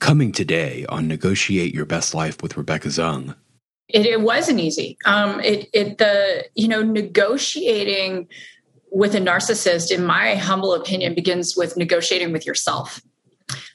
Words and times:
coming 0.00 0.32
today 0.32 0.84
on 0.88 1.06
Negotiate 1.06 1.74
Your 1.74 1.84
Best 1.84 2.14
Life 2.14 2.42
with 2.42 2.56
Rebecca 2.56 2.88
Zung. 2.88 3.36
It, 3.88 4.06
it 4.06 4.20
wasn't 4.20 4.60
easy. 4.60 4.98
Um, 5.04 5.40
it, 5.40 5.68
it, 5.72 5.98
the, 5.98 6.44
you 6.54 6.68
know, 6.68 6.82
negotiating 6.82 8.28
with 8.90 9.14
a 9.14 9.18
narcissist, 9.18 9.90
in 9.90 10.04
my 10.04 10.34
humble 10.34 10.74
opinion, 10.74 11.14
begins 11.14 11.56
with 11.56 11.76
negotiating 11.76 12.32
with 12.32 12.46
yourself. 12.46 13.00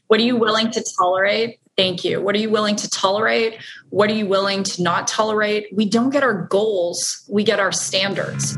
What 0.08 0.20
are 0.20 0.24
you 0.24 0.36
willing 0.36 0.72
to 0.72 0.84
tolerate? 0.98 1.60
Thank 1.78 2.06
you. 2.06 2.22
What 2.22 2.36
are 2.36 2.40
you 2.40 2.50
willing 2.50 2.76
to 2.78 2.90
tolerate? 2.90 3.60
What 3.90 4.10
are 4.10 4.14
you 4.14 4.28
willing 4.28 4.64
to 4.64 4.84
not 4.84 5.08
tolerate? 5.08 5.68
We 5.74 5.90
don't 5.90 6.10
get 6.10 6.24
our 6.24 6.48
goals, 6.48 7.24
we 7.30 7.44
get 7.44 7.60
our 7.60 7.72
standards. 7.72 8.58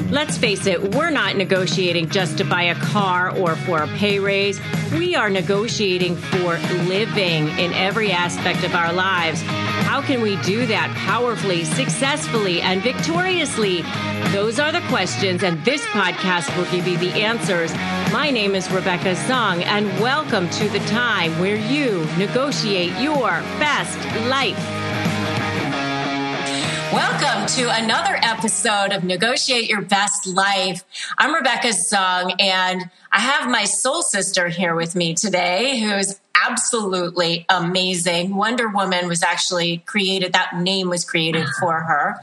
Let's 0.11 0.37
face 0.37 0.67
it, 0.67 0.93
we're 0.93 1.09
not 1.09 1.37
negotiating 1.37 2.09
just 2.09 2.37
to 2.39 2.43
buy 2.43 2.63
a 2.63 2.75
car 2.75 3.33
or 3.33 3.55
for 3.55 3.81
a 3.81 3.87
pay 3.87 4.19
raise. 4.19 4.59
We 4.91 5.15
are 5.15 5.29
negotiating 5.29 6.17
for 6.17 6.57
living 6.83 7.47
in 7.57 7.71
every 7.71 8.11
aspect 8.11 8.65
of 8.65 8.75
our 8.75 8.91
lives. 8.91 9.41
How 9.41 10.01
can 10.01 10.21
we 10.21 10.35
do 10.41 10.65
that 10.65 10.93
powerfully, 10.97 11.63
successfully, 11.63 12.59
and 12.61 12.83
victoriously? 12.83 13.83
Those 14.33 14.59
are 14.59 14.73
the 14.73 14.81
questions, 14.89 15.43
and 15.43 15.63
this 15.63 15.81
podcast 15.85 16.55
will 16.57 16.69
give 16.71 16.89
you 16.89 16.97
the 16.97 17.21
answers. 17.21 17.73
My 18.11 18.31
name 18.31 18.53
is 18.53 18.69
Rebecca 18.69 19.15
Zung, 19.15 19.63
and 19.63 19.87
welcome 20.01 20.49
to 20.49 20.67
the 20.67 20.79
time 20.87 21.39
where 21.39 21.55
you 21.55 22.05
negotiate 22.17 22.91
your 22.99 23.29
best 23.59 23.97
life. 24.27 24.80
Welcome 26.93 27.47
to 27.55 27.69
another 27.73 28.19
episode 28.21 28.91
of 28.91 29.05
Negotiate 29.05 29.69
Your 29.69 29.81
Best 29.81 30.27
Life. 30.27 30.83
I'm 31.17 31.33
Rebecca 31.33 31.69
Zung, 31.69 32.35
and 32.37 32.89
I 33.13 33.19
have 33.21 33.49
my 33.49 33.63
soul 33.63 34.01
sister 34.01 34.49
here 34.49 34.75
with 34.75 34.93
me 34.93 35.13
today, 35.13 35.79
who's 35.79 36.19
absolutely 36.47 37.45
amazing. 37.49 38.35
Wonder 38.35 38.67
Woman 38.67 39.07
was 39.07 39.23
actually 39.23 39.77
created, 39.79 40.33
that 40.33 40.55
name 40.57 40.89
was 40.89 41.05
created 41.05 41.47
for 41.59 41.81
her. 41.81 42.15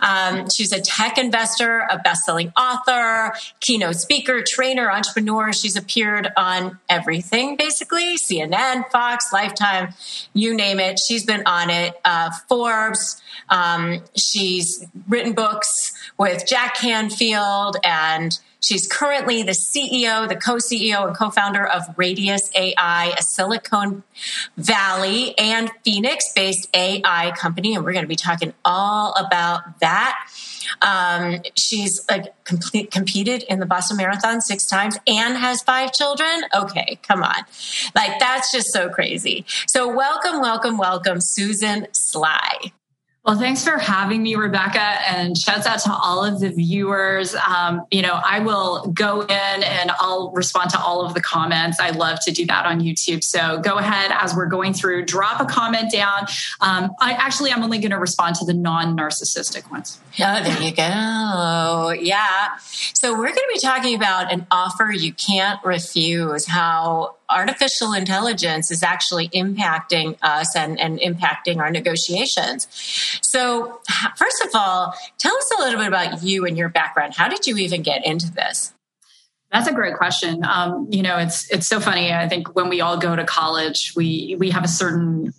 Um, 0.00 0.48
she's 0.50 0.72
a 0.72 0.80
tech 0.80 1.18
investor, 1.18 1.86
a 1.90 1.98
best 1.98 2.24
selling 2.24 2.52
author, 2.56 3.34
keynote 3.60 3.96
speaker, 3.96 4.42
trainer, 4.46 4.90
entrepreneur. 4.90 5.52
She's 5.52 5.76
appeared 5.76 6.28
on 6.36 6.78
everything, 6.88 7.56
basically 7.56 8.16
CNN, 8.16 8.90
Fox, 8.90 9.32
Lifetime, 9.32 9.94
you 10.32 10.54
name 10.54 10.80
it. 10.80 10.98
She's 11.06 11.24
been 11.24 11.42
on 11.46 11.70
it. 11.70 11.94
Uh, 12.04 12.30
Forbes. 12.48 13.20
Um, 13.48 14.02
she's 14.16 14.84
written 15.08 15.32
books 15.32 15.92
with 16.18 16.46
Jack 16.46 16.76
Canfield 16.76 17.76
and 17.84 18.38
She's 18.62 18.86
currently 18.86 19.42
the 19.42 19.52
CEO, 19.52 20.28
the 20.28 20.36
co 20.36 20.54
CEO, 20.56 21.06
and 21.06 21.16
co 21.16 21.30
founder 21.30 21.66
of 21.66 21.82
Radius 21.96 22.50
AI, 22.54 23.12
a 23.18 23.22
Silicon 23.22 24.04
Valley 24.56 25.36
and 25.36 25.70
Phoenix 25.84 26.32
based 26.32 26.68
AI 26.72 27.32
company. 27.36 27.74
And 27.74 27.84
we're 27.84 27.92
going 27.92 28.04
to 28.04 28.08
be 28.08 28.16
talking 28.16 28.54
all 28.64 29.12
about 29.14 29.80
that. 29.80 30.28
Um, 30.80 31.42
she's 31.56 32.06
complete, 32.44 32.92
competed 32.92 33.42
in 33.42 33.58
the 33.58 33.66
Boston 33.66 33.96
Marathon 33.96 34.40
six 34.40 34.66
times 34.66 34.96
and 35.08 35.36
has 35.36 35.62
five 35.62 35.92
children. 35.92 36.44
Okay, 36.54 37.00
come 37.02 37.24
on. 37.24 37.42
Like, 37.96 38.20
that's 38.20 38.52
just 38.52 38.72
so 38.72 38.88
crazy. 38.88 39.44
So, 39.66 39.92
welcome, 39.92 40.40
welcome, 40.40 40.78
welcome, 40.78 41.20
Susan 41.20 41.88
Sly. 41.92 42.72
Well, 43.24 43.38
thanks 43.38 43.62
for 43.62 43.78
having 43.78 44.20
me, 44.20 44.34
Rebecca, 44.34 44.80
and 44.80 45.38
shouts 45.38 45.64
out 45.64 45.78
to 45.82 45.92
all 45.92 46.24
of 46.24 46.40
the 46.40 46.48
viewers. 46.48 47.36
Um, 47.36 47.86
you 47.92 48.02
know, 48.02 48.20
I 48.24 48.40
will 48.40 48.88
go 48.88 49.20
in 49.20 49.30
and 49.30 49.92
I'll 50.00 50.32
respond 50.32 50.70
to 50.70 50.80
all 50.80 51.06
of 51.06 51.14
the 51.14 51.20
comments. 51.20 51.78
I 51.78 51.90
love 51.90 52.18
to 52.24 52.32
do 52.32 52.44
that 52.46 52.66
on 52.66 52.80
YouTube. 52.80 53.22
So 53.22 53.60
go 53.60 53.78
ahead 53.78 54.10
as 54.12 54.34
we're 54.34 54.46
going 54.46 54.74
through, 54.74 55.04
drop 55.04 55.40
a 55.40 55.44
comment 55.44 55.92
down. 55.92 56.26
Um, 56.60 56.90
I 57.00 57.12
actually, 57.12 57.52
I'm 57.52 57.62
only 57.62 57.78
going 57.78 57.92
to 57.92 57.98
respond 57.98 58.34
to 58.36 58.44
the 58.44 58.54
non-narcissistic 58.54 59.70
ones. 59.70 60.00
Oh, 60.18 60.42
there 60.42 60.60
you 60.60 60.74
go. 60.74 61.92
Yeah. 61.92 62.56
So 62.58 63.12
we're 63.12 63.26
going 63.26 63.34
to 63.34 63.50
be 63.54 63.60
talking 63.60 63.94
about 63.94 64.32
an 64.32 64.48
offer 64.50 64.90
you 64.90 65.12
can't 65.12 65.64
refuse. 65.64 66.44
How 66.46 67.14
artificial 67.32 67.92
intelligence 67.92 68.70
is 68.70 68.82
actually 68.82 69.28
impacting 69.30 70.16
us 70.22 70.54
and, 70.56 70.78
and 70.78 70.98
impacting 71.00 71.58
our 71.58 71.70
negotiations. 71.70 72.68
So, 73.22 73.80
first 74.16 74.44
of 74.44 74.50
all, 74.54 74.94
tell 75.18 75.36
us 75.36 75.50
a 75.58 75.62
little 75.62 75.78
bit 75.78 75.88
about 75.88 76.22
you 76.22 76.46
and 76.46 76.56
your 76.56 76.68
background. 76.68 77.14
How 77.14 77.28
did 77.28 77.46
you 77.46 77.56
even 77.58 77.82
get 77.82 78.06
into 78.06 78.30
this? 78.30 78.72
That's 79.52 79.68
a 79.68 79.72
great 79.72 79.96
question. 79.96 80.44
Um, 80.44 80.88
you 80.90 81.02
know, 81.02 81.18
it's 81.18 81.50
it's 81.50 81.66
so 81.66 81.78
funny. 81.78 82.10
I 82.10 82.26
think 82.26 82.54
when 82.56 82.70
we 82.70 82.80
all 82.80 82.96
go 82.96 83.14
to 83.14 83.24
college, 83.24 83.92
we 83.94 84.34
we 84.38 84.50
have 84.50 84.64
a 84.64 84.68
certain 84.68 85.34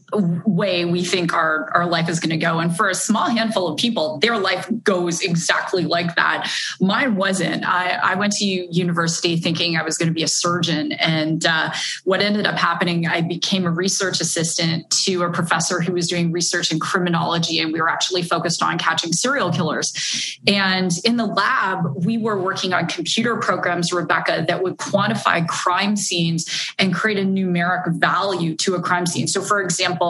way 0.46 0.86
we 0.86 1.04
think 1.04 1.34
our 1.34 1.72
our 1.74 1.86
life 1.86 2.10
is 2.10 2.20
going 2.20 2.30
to 2.32 2.38
go, 2.38 2.60
and 2.60 2.76
for 2.76 2.90
a 2.90 2.96
small 2.96 3.30
handful 3.30 3.68
of 3.68 3.78
people, 3.78 4.20
their 4.20 4.38
life 4.38 4.70
goes 4.84 5.22
exactly 5.22 5.86
like 5.86 6.16
that. 6.16 6.52
Mine 6.82 7.16
wasn't. 7.16 7.66
I, 7.66 8.00
I 8.04 8.16
went 8.16 8.34
to 8.34 8.46
university 8.46 9.38
thinking 9.38 9.78
I 9.78 9.84
was 9.84 9.98
going 9.98 10.10
to 10.10 10.14
be 10.14 10.24
a 10.24 10.28
surgeon, 10.28 10.92
and 10.94 11.46
uh, 11.46 11.72
what 12.04 12.22
ended 12.22 12.46
up 12.46 12.56
happening, 12.56 13.08
I 13.08 13.22
became 13.22 13.66
a 13.66 13.72
research 13.72 14.20
assistant 14.20 14.90
to 15.06 15.24
a 15.24 15.32
professor 15.32 15.82
who 15.82 15.94
was 15.94 16.08
doing 16.08 16.32
research 16.32 16.72
in 16.72 16.80
criminology, 16.80 17.60
and 17.60 17.72
we 17.72 17.80
were 17.80 17.90
actually 17.90 18.24
focused 18.24 18.62
on 18.62 18.78
catching 18.78 19.14
serial 19.14 19.52
killers. 19.52 20.38
And 20.48 20.92
in 21.06 21.18
the 21.18 21.26
lab, 21.26 22.06
we 22.06 22.18
were 22.18 22.40
working 22.40 22.74
on 22.74 22.88
computer 22.88 23.38
programs 23.38 23.94
Rebecca, 23.94 24.46
that 24.48 24.62
would 24.64 24.78
quantify 24.78 25.48
crime 25.48 25.96
scenes 25.96 26.74
and 26.78 26.94
create 26.94 27.18
a 27.18 27.24
numeric 27.24 27.94
value 27.94 28.56
to 28.58 28.76
a 28.76 28.82
crime 28.82 29.06
scene. 29.06 29.28
So, 29.28 29.42
for 29.42 29.62
example, 29.62 30.03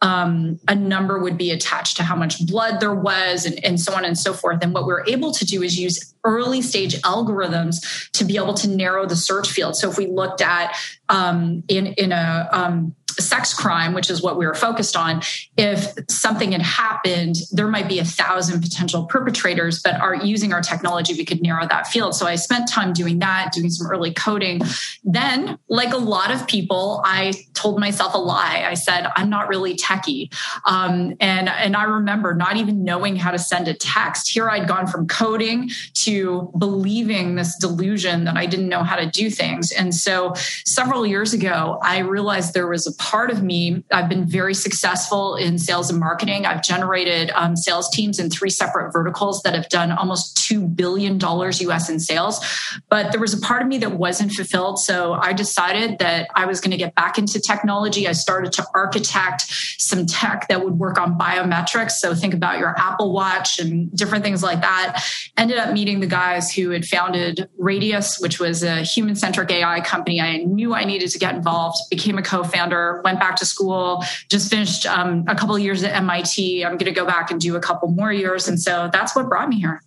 um, 0.00 0.58
a 0.68 0.74
number 0.74 1.18
would 1.18 1.36
be 1.36 1.50
attached 1.50 1.96
to 1.96 2.02
how 2.02 2.16
much 2.16 2.44
blood 2.46 2.80
there 2.80 2.94
was 2.94 3.46
and, 3.46 3.64
and 3.64 3.80
so 3.80 3.94
on 3.94 4.04
and 4.04 4.18
so 4.18 4.32
forth. 4.32 4.58
And 4.62 4.72
what 4.74 4.86
we're 4.86 5.04
able 5.06 5.32
to 5.32 5.44
do 5.44 5.62
is 5.62 5.78
use 5.78 6.14
early 6.24 6.62
stage 6.62 7.00
algorithms 7.02 8.10
to 8.12 8.24
be 8.24 8.36
able 8.36 8.54
to 8.54 8.68
narrow 8.68 9.06
the 9.06 9.16
search 9.16 9.50
field. 9.50 9.76
So, 9.76 9.90
if 9.90 9.98
we 9.98 10.06
looked 10.06 10.40
at 10.40 10.76
um, 11.08 11.62
in, 11.68 11.88
in 11.94 12.12
a 12.12 12.48
um, 12.52 12.94
sex 13.22 13.54
crime, 13.54 13.94
which 13.94 14.10
is 14.10 14.22
what 14.22 14.36
we 14.36 14.46
were 14.46 14.54
focused 14.54 14.96
on, 14.96 15.22
if 15.56 15.92
something 16.08 16.52
had 16.52 16.62
happened, 16.62 17.36
there 17.52 17.68
might 17.68 17.88
be 17.88 17.98
a 17.98 18.04
thousand 18.04 18.60
potential 18.60 19.06
perpetrators, 19.06 19.80
but 19.82 20.24
using 20.24 20.52
our 20.52 20.60
technology, 20.60 21.14
we 21.14 21.24
could 21.24 21.42
narrow 21.42 21.66
that 21.66 21.86
field. 21.86 22.14
So 22.14 22.26
I 22.26 22.36
spent 22.36 22.68
time 22.68 22.92
doing 22.92 23.18
that, 23.20 23.52
doing 23.52 23.70
some 23.70 23.86
early 23.86 24.12
coding. 24.12 24.60
Then, 25.02 25.58
like 25.68 25.92
a 25.92 25.98
lot 25.98 26.30
of 26.30 26.46
people, 26.46 27.02
I 27.04 27.34
told 27.54 27.78
myself 27.80 28.14
a 28.14 28.18
lie. 28.18 28.64
I 28.66 28.74
said, 28.74 29.06
I'm 29.16 29.30
not 29.30 29.48
really 29.48 29.76
techie. 29.76 30.32
Um, 30.64 31.14
and, 31.20 31.48
and 31.48 31.76
I 31.76 31.84
remember 31.84 32.34
not 32.34 32.56
even 32.56 32.84
knowing 32.84 33.16
how 33.16 33.30
to 33.30 33.38
send 33.38 33.68
a 33.68 33.74
text. 33.74 34.30
Here 34.30 34.48
I'd 34.48 34.68
gone 34.68 34.86
from 34.86 35.06
coding 35.06 35.70
to 35.94 36.52
believing 36.58 37.34
this 37.34 37.56
delusion 37.56 38.24
that 38.24 38.36
I 38.36 38.46
didn't 38.46 38.68
know 38.68 38.82
how 38.82 38.96
to 38.96 39.06
do 39.06 39.30
things. 39.30 39.72
And 39.72 39.94
so 39.94 40.34
several 40.64 41.06
years 41.06 41.32
ago, 41.32 41.78
I 41.82 41.98
realized 41.98 42.54
there 42.54 42.68
was 42.68 42.86
a 42.86 42.92
part 43.04 43.30
of 43.30 43.42
me. 43.42 43.84
I've 43.92 44.08
been 44.08 44.24
very 44.24 44.54
successful 44.54 45.36
in 45.36 45.58
sales 45.58 45.90
and 45.90 46.00
marketing. 46.00 46.46
I've 46.46 46.62
generated 46.62 47.30
um, 47.34 47.54
sales 47.54 47.90
teams 47.90 48.18
in 48.18 48.30
three 48.30 48.48
separate 48.48 48.92
verticals 48.92 49.42
that 49.42 49.54
have 49.54 49.68
done 49.68 49.92
almost 49.92 50.38
$2 50.38 50.74
billion 50.74 51.20
US 51.20 51.90
in 51.90 52.00
sales. 52.00 52.40
But 52.88 53.12
there 53.12 53.20
was 53.20 53.34
a 53.34 53.40
part 53.40 53.60
of 53.60 53.68
me 53.68 53.76
that 53.78 53.92
wasn't 53.92 54.32
fulfilled. 54.32 54.78
So 54.78 55.12
I 55.12 55.34
decided 55.34 55.98
that 55.98 56.28
I 56.34 56.46
was 56.46 56.62
going 56.62 56.70
to 56.70 56.78
get 56.78 56.94
back 56.94 57.18
into 57.18 57.38
technology. 57.40 58.08
I 58.08 58.12
started 58.12 58.52
to 58.52 58.66
architect 58.74 59.42
some 59.78 60.06
tech 60.06 60.48
that 60.48 60.64
would 60.64 60.78
work 60.78 60.98
on 60.98 61.18
biometrics. 61.18 61.92
So 61.92 62.14
think 62.14 62.32
about 62.32 62.58
your 62.58 62.74
Apple 62.78 63.12
Watch 63.12 63.58
and 63.58 63.94
different 63.94 64.24
things 64.24 64.42
like 64.42 64.62
that. 64.62 65.04
Ended 65.36 65.58
up 65.58 65.74
meeting 65.74 66.00
the 66.00 66.06
guys 66.06 66.50
who 66.50 66.70
had 66.70 66.86
founded 66.86 67.50
Radius, 67.58 68.18
which 68.18 68.40
was 68.40 68.62
a 68.62 68.80
human 68.80 69.14
centric 69.14 69.50
AI 69.50 69.82
company. 69.82 70.22
I 70.22 70.38
knew 70.38 70.74
I 70.74 70.84
needed 70.84 71.10
to 71.10 71.18
get 71.18 71.34
involved, 71.34 71.76
became 71.90 72.16
a 72.16 72.22
co 72.22 72.42
founder 72.44 72.93
went 73.02 73.18
back 73.18 73.36
to 73.36 73.44
school, 73.44 74.04
just 74.28 74.50
finished 74.50 74.86
um, 74.86 75.24
a 75.28 75.34
couple 75.34 75.58
years 75.58 75.82
at 75.82 75.94
MIT. 75.94 76.64
I'm 76.64 76.72
going 76.72 76.84
to 76.86 76.92
go 76.92 77.06
back 77.06 77.30
and 77.30 77.40
do 77.40 77.56
a 77.56 77.60
couple 77.60 77.88
more 77.88 78.12
years. 78.12 78.48
And 78.48 78.60
so 78.60 78.88
that's 78.92 79.16
what 79.16 79.28
brought 79.28 79.48
me 79.48 79.60
here. 79.60 79.82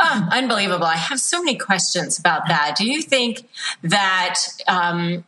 Oh, 0.00 0.28
unbelievable. 0.32 0.86
I 0.86 0.96
have 0.96 1.20
so 1.20 1.42
many 1.42 1.56
questions 1.56 2.18
about 2.18 2.48
that. 2.48 2.74
Do 2.76 2.86
you 2.86 3.00
think 3.00 3.48
that 3.82 4.36
um, 4.66 5.24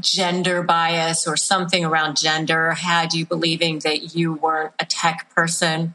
gender 0.00 0.62
bias 0.62 1.26
or 1.26 1.36
something 1.36 1.84
around 1.84 2.16
gender 2.16 2.72
had 2.72 3.12
you 3.12 3.26
believing 3.26 3.80
that 3.80 4.14
you 4.14 4.34
weren't 4.34 4.72
a 4.78 4.84
tech 4.86 5.30
person? 5.34 5.94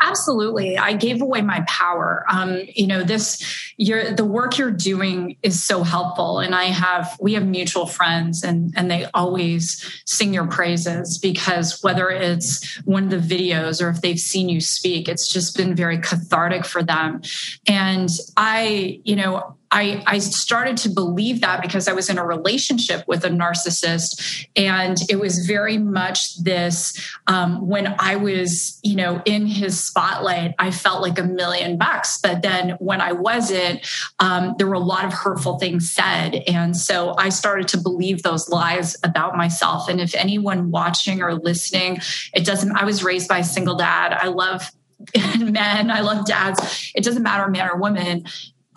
Absolutely. 0.00 0.78
I 0.78 0.92
gave 0.92 1.20
away 1.20 1.42
my 1.42 1.64
power. 1.66 2.24
Um, 2.30 2.62
you 2.74 2.86
know, 2.86 3.02
this, 3.02 3.72
you're, 3.76 4.12
the 4.12 4.24
work 4.24 4.56
you're 4.56 4.70
doing 4.70 5.36
is 5.42 5.62
so 5.62 5.82
helpful. 5.82 6.38
And 6.38 6.54
I 6.54 6.64
have, 6.64 7.16
we 7.20 7.34
have 7.34 7.46
mutual 7.46 7.86
friends 7.86 8.44
and, 8.44 8.72
and 8.76 8.90
they 8.90 9.06
always 9.12 9.84
sing 10.06 10.32
your 10.32 10.46
praises 10.46 11.18
because 11.18 11.82
whether 11.82 12.10
it's 12.10 12.78
one 12.84 13.12
of 13.12 13.28
the 13.28 13.36
videos 13.36 13.82
or 13.82 13.88
if 13.88 14.00
they've 14.00 14.20
seen 14.20 14.48
you 14.48 14.60
speak, 14.60 15.08
it's 15.08 15.28
just 15.28 15.56
been 15.56 15.74
very 15.74 15.98
cathartic 15.98 16.64
for 16.64 16.82
them. 16.82 17.20
And 17.66 18.08
I, 18.36 19.00
you 19.04 19.16
know, 19.16 19.57
I, 19.70 20.02
I 20.06 20.18
started 20.18 20.76
to 20.78 20.88
believe 20.88 21.40
that 21.40 21.62
because 21.62 21.88
I 21.88 21.92
was 21.92 22.08
in 22.08 22.18
a 22.18 22.24
relationship 22.24 23.04
with 23.06 23.24
a 23.24 23.28
narcissist. 23.28 24.46
And 24.56 24.96
it 25.08 25.20
was 25.20 25.46
very 25.46 25.78
much 25.78 26.38
this 26.38 26.94
um, 27.26 27.66
when 27.66 27.94
I 27.98 28.16
was, 28.16 28.78
you 28.82 28.96
know, 28.96 29.22
in 29.24 29.46
his 29.46 29.84
spotlight, 29.84 30.54
I 30.58 30.70
felt 30.70 31.02
like 31.02 31.18
a 31.18 31.24
million 31.24 31.76
bucks. 31.76 32.18
But 32.18 32.42
then 32.42 32.70
when 32.78 33.00
I 33.00 33.12
wasn't, 33.12 33.86
um, 34.18 34.54
there 34.58 34.66
were 34.66 34.74
a 34.74 34.78
lot 34.78 35.04
of 35.04 35.12
hurtful 35.12 35.58
things 35.58 35.90
said. 35.90 36.42
And 36.46 36.76
so 36.76 37.14
I 37.18 37.28
started 37.28 37.68
to 37.68 37.78
believe 37.78 38.22
those 38.22 38.48
lies 38.48 38.96
about 39.02 39.36
myself. 39.36 39.88
And 39.88 40.00
if 40.00 40.14
anyone 40.14 40.70
watching 40.70 41.22
or 41.22 41.34
listening, 41.34 42.00
it 42.34 42.44
doesn't, 42.44 42.76
I 42.76 42.84
was 42.84 43.04
raised 43.04 43.28
by 43.28 43.38
a 43.38 43.44
single 43.44 43.76
dad. 43.76 44.12
I 44.12 44.28
love 44.28 44.70
men. 45.38 45.90
I 45.90 46.00
love 46.00 46.26
dads. 46.26 46.92
It 46.94 47.04
doesn't 47.04 47.22
matter, 47.22 47.48
man 47.48 47.68
or 47.68 47.76
woman 47.76 48.24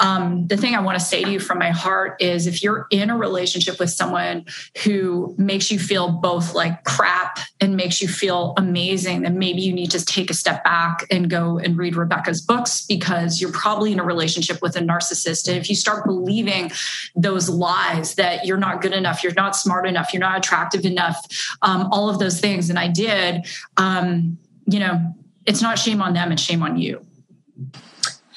um, 0.01 0.47
the 0.47 0.57
thing 0.57 0.73
I 0.73 0.81
want 0.81 0.97
to 0.97 1.05
say 1.05 1.23
to 1.23 1.31
you 1.31 1.39
from 1.39 1.59
my 1.59 1.69
heart 1.69 2.19
is 2.19 2.47
if 2.47 2.63
you're 2.63 2.87
in 2.89 3.11
a 3.11 3.17
relationship 3.17 3.79
with 3.79 3.91
someone 3.91 4.45
who 4.83 5.35
makes 5.37 5.69
you 5.69 5.77
feel 5.77 6.09
both 6.11 6.55
like 6.55 6.83
crap 6.85 7.37
and 7.59 7.77
makes 7.77 8.01
you 8.01 8.07
feel 8.07 8.55
amazing, 8.57 9.21
then 9.21 9.37
maybe 9.37 9.61
you 9.61 9.71
need 9.71 9.91
to 9.91 10.03
take 10.03 10.31
a 10.31 10.33
step 10.33 10.63
back 10.63 11.05
and 11.11 11.29
go 11.29 11.59
and 11.59 11.77
read 11.77 11.95
Rebecca's 11.95 12.41
books 12.41 12.83
because 12.83 13.39
you're 13.39 13.51
probably 13.51 13.91
in 13.91 13.99
a 13.99 14.03
relationship 14.03 14.59
with 14.63 14.75
a 14.75 14.79
narcissist. 14.79 15.47
And 15.47 15.55
if 15.57 15.69
you 15.69 15.75
start 15.75 16.03
believing 16.03 16.71
those 17.15 17.47
lies 17.47 18.15
that 18.15 18.47
you're 18.47 18.57
not 18.57 18.81
good 18.81 18.93
enough, 18.93 19.23
you're 19.23 19.35
not 19.35 19.55
smart 19.55 19.85
enough, 19.85 20.13
you're 20.13 20.19
not 20.19 20.39
attractive 20.39 20.83
enough, 20.83 21.23
um, 21.61 21.87
all 21.91 22.09
of 22.09 22.17
those 22.17 22.39
things, 22.39 22.71
and 22.71 22.79
I 22.79 22.87
did, 22.87 23.45
um, 23.77 24.39
you 24.65 24.79
know, 24.79 25.13
it's 25.45 25.61
not 25.61 25.77
shame 25.77 26.01
on 26.01 26.13
them, 26.13 26.31
it's 26.31 26.41
shame 26.41 26.63
on 26.63 26.77
you. 26.77 27.05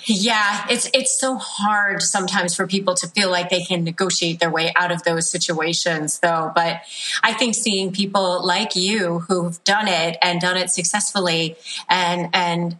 Yeah, 0.07 0.67
it's 0.69 0.89
it's 0.93 1.19
so 1.19 1.37
hard 1.37 2.03
sometimes 2.03 2.55
for 2.55 2.67
people 2.67 2.95
to 2.97 3.09
feel 3.09 3.31
like 3.31 3.49
they 3.49 3.63
can 3.63 3.85
negotiate 3.85 4.39
their 4.39 4.51
way 4.51 4.73
out 4.77 4.93
of 4.93 5.03
those 5.05 5.31
situations 5.31 6.19
though. 6.19 6.53
But 6.55 6.83
I 7.23 7.33
think 7.33 7.55
seeing 7.55 7.93
people 7.93 8.45
like 8.45 8.77
you 8.77 9.21
who've 9.21 9.63
done 9.65 9.89
it 9.89 10.19
and 10.21 10.41
done 10.41 10.57
it 10.57 10.71
successfully 10.71 11.57
and 11.89 12.29
and 12.35 12.77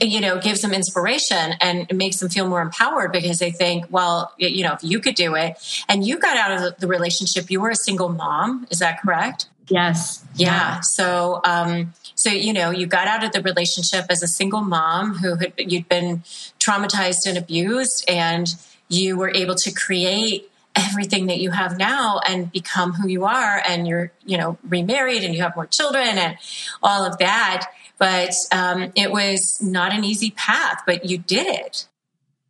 you 0.00 0.20
know 0.20 0.38
gives 0.38 0.62
them 0.62 0.72
inspiration 0.72 1.54
and 1.60 1.86
makes 1.92 2.18
them 2.18 2.28
feel 2.28 2.48
more 2.48 2.60
empowered 2.60 3.12
because 3.12 3.38
they 3.38 3.50
think 3.50 3.86
well 3.90 4.32
you 4.38 4.62
know 4.62 4.74
if 4.74 4.84
you 4.84 5.00
could 5.00 5.14
do 5.14 5.34
it 5.34 5.56
and 5.88 6.06
you 6.06 6.18
got 6.18 6.36
out 6.36 6.62
of 6.62 6.78
the 6.78 6.86
relationship 6.86 7.50
you 7.50 7.60
were 7.60 7.70
a 7.70 7.76
single 7.76 8.10
mom 8.10 8.66
is 8.70 8.78
that 8.78 9.00
correct 9.00 9.48
yes 9.68 10.24
yeah 10.36 10.80
so 10.80 11.40
um 11.44 11.92
so, 12.14 12.30
you 12.30 12.52
know, 12.52 12.70
you 12.70 12.86
got 12.86 13.08
out 13.08 13.24
of 13.24 13.32
the 13.32 13.42
relationship 13.42 14.06
as 14.08 14.22
a 14.22 14.28
single 14.28 14.62
mom 14.62 15.14
who 15.16 15.36
had, 15.36 15.52
you'd 15.58 15.88
been 15.88 16.22
traumatized 16.60 17.26
and 17.26 17.36
abused, 17.36 18.04
and 18.08 18.48
you 18.88 19.16
were 19.16 19.30
able 19.34 19.54
to 19.56 19.72
create 19.72 20.50
everything 20.76 21.26
that 21.26 21.38
you 21.38 21.50
have 21.50 21.78
now 21.78 22.20
and 22.26 22.50
become 22.50 22.92
who 22.94 23.08
you 23.08 23.24
are. 23.24 23.62
And 23.66 23.86
you're, 23.86 24.12
you 24.24 24.38
know, 24.38 24.58
remarried 24.66 25.22
and 25.22 25.34
you 25.34 25.42
have 25.42 25.54
more 25.56 25.66
children 25.66 26.18
and 26.18 26.36
all 26.82 27.04
of 27.04 27.18
that. 27.18 27.66
But 27.98 28.34
um, 28.52 28.92
it 28.96 29.10
was 29.10 29.60
not 29.62 29.92
an 29.92 30.04
easy 30.04 30.30
path, 30.30 30.82
but 30.86 31.04
you 31.04 31.18
did 31.18 31.46
it 31.46 31.86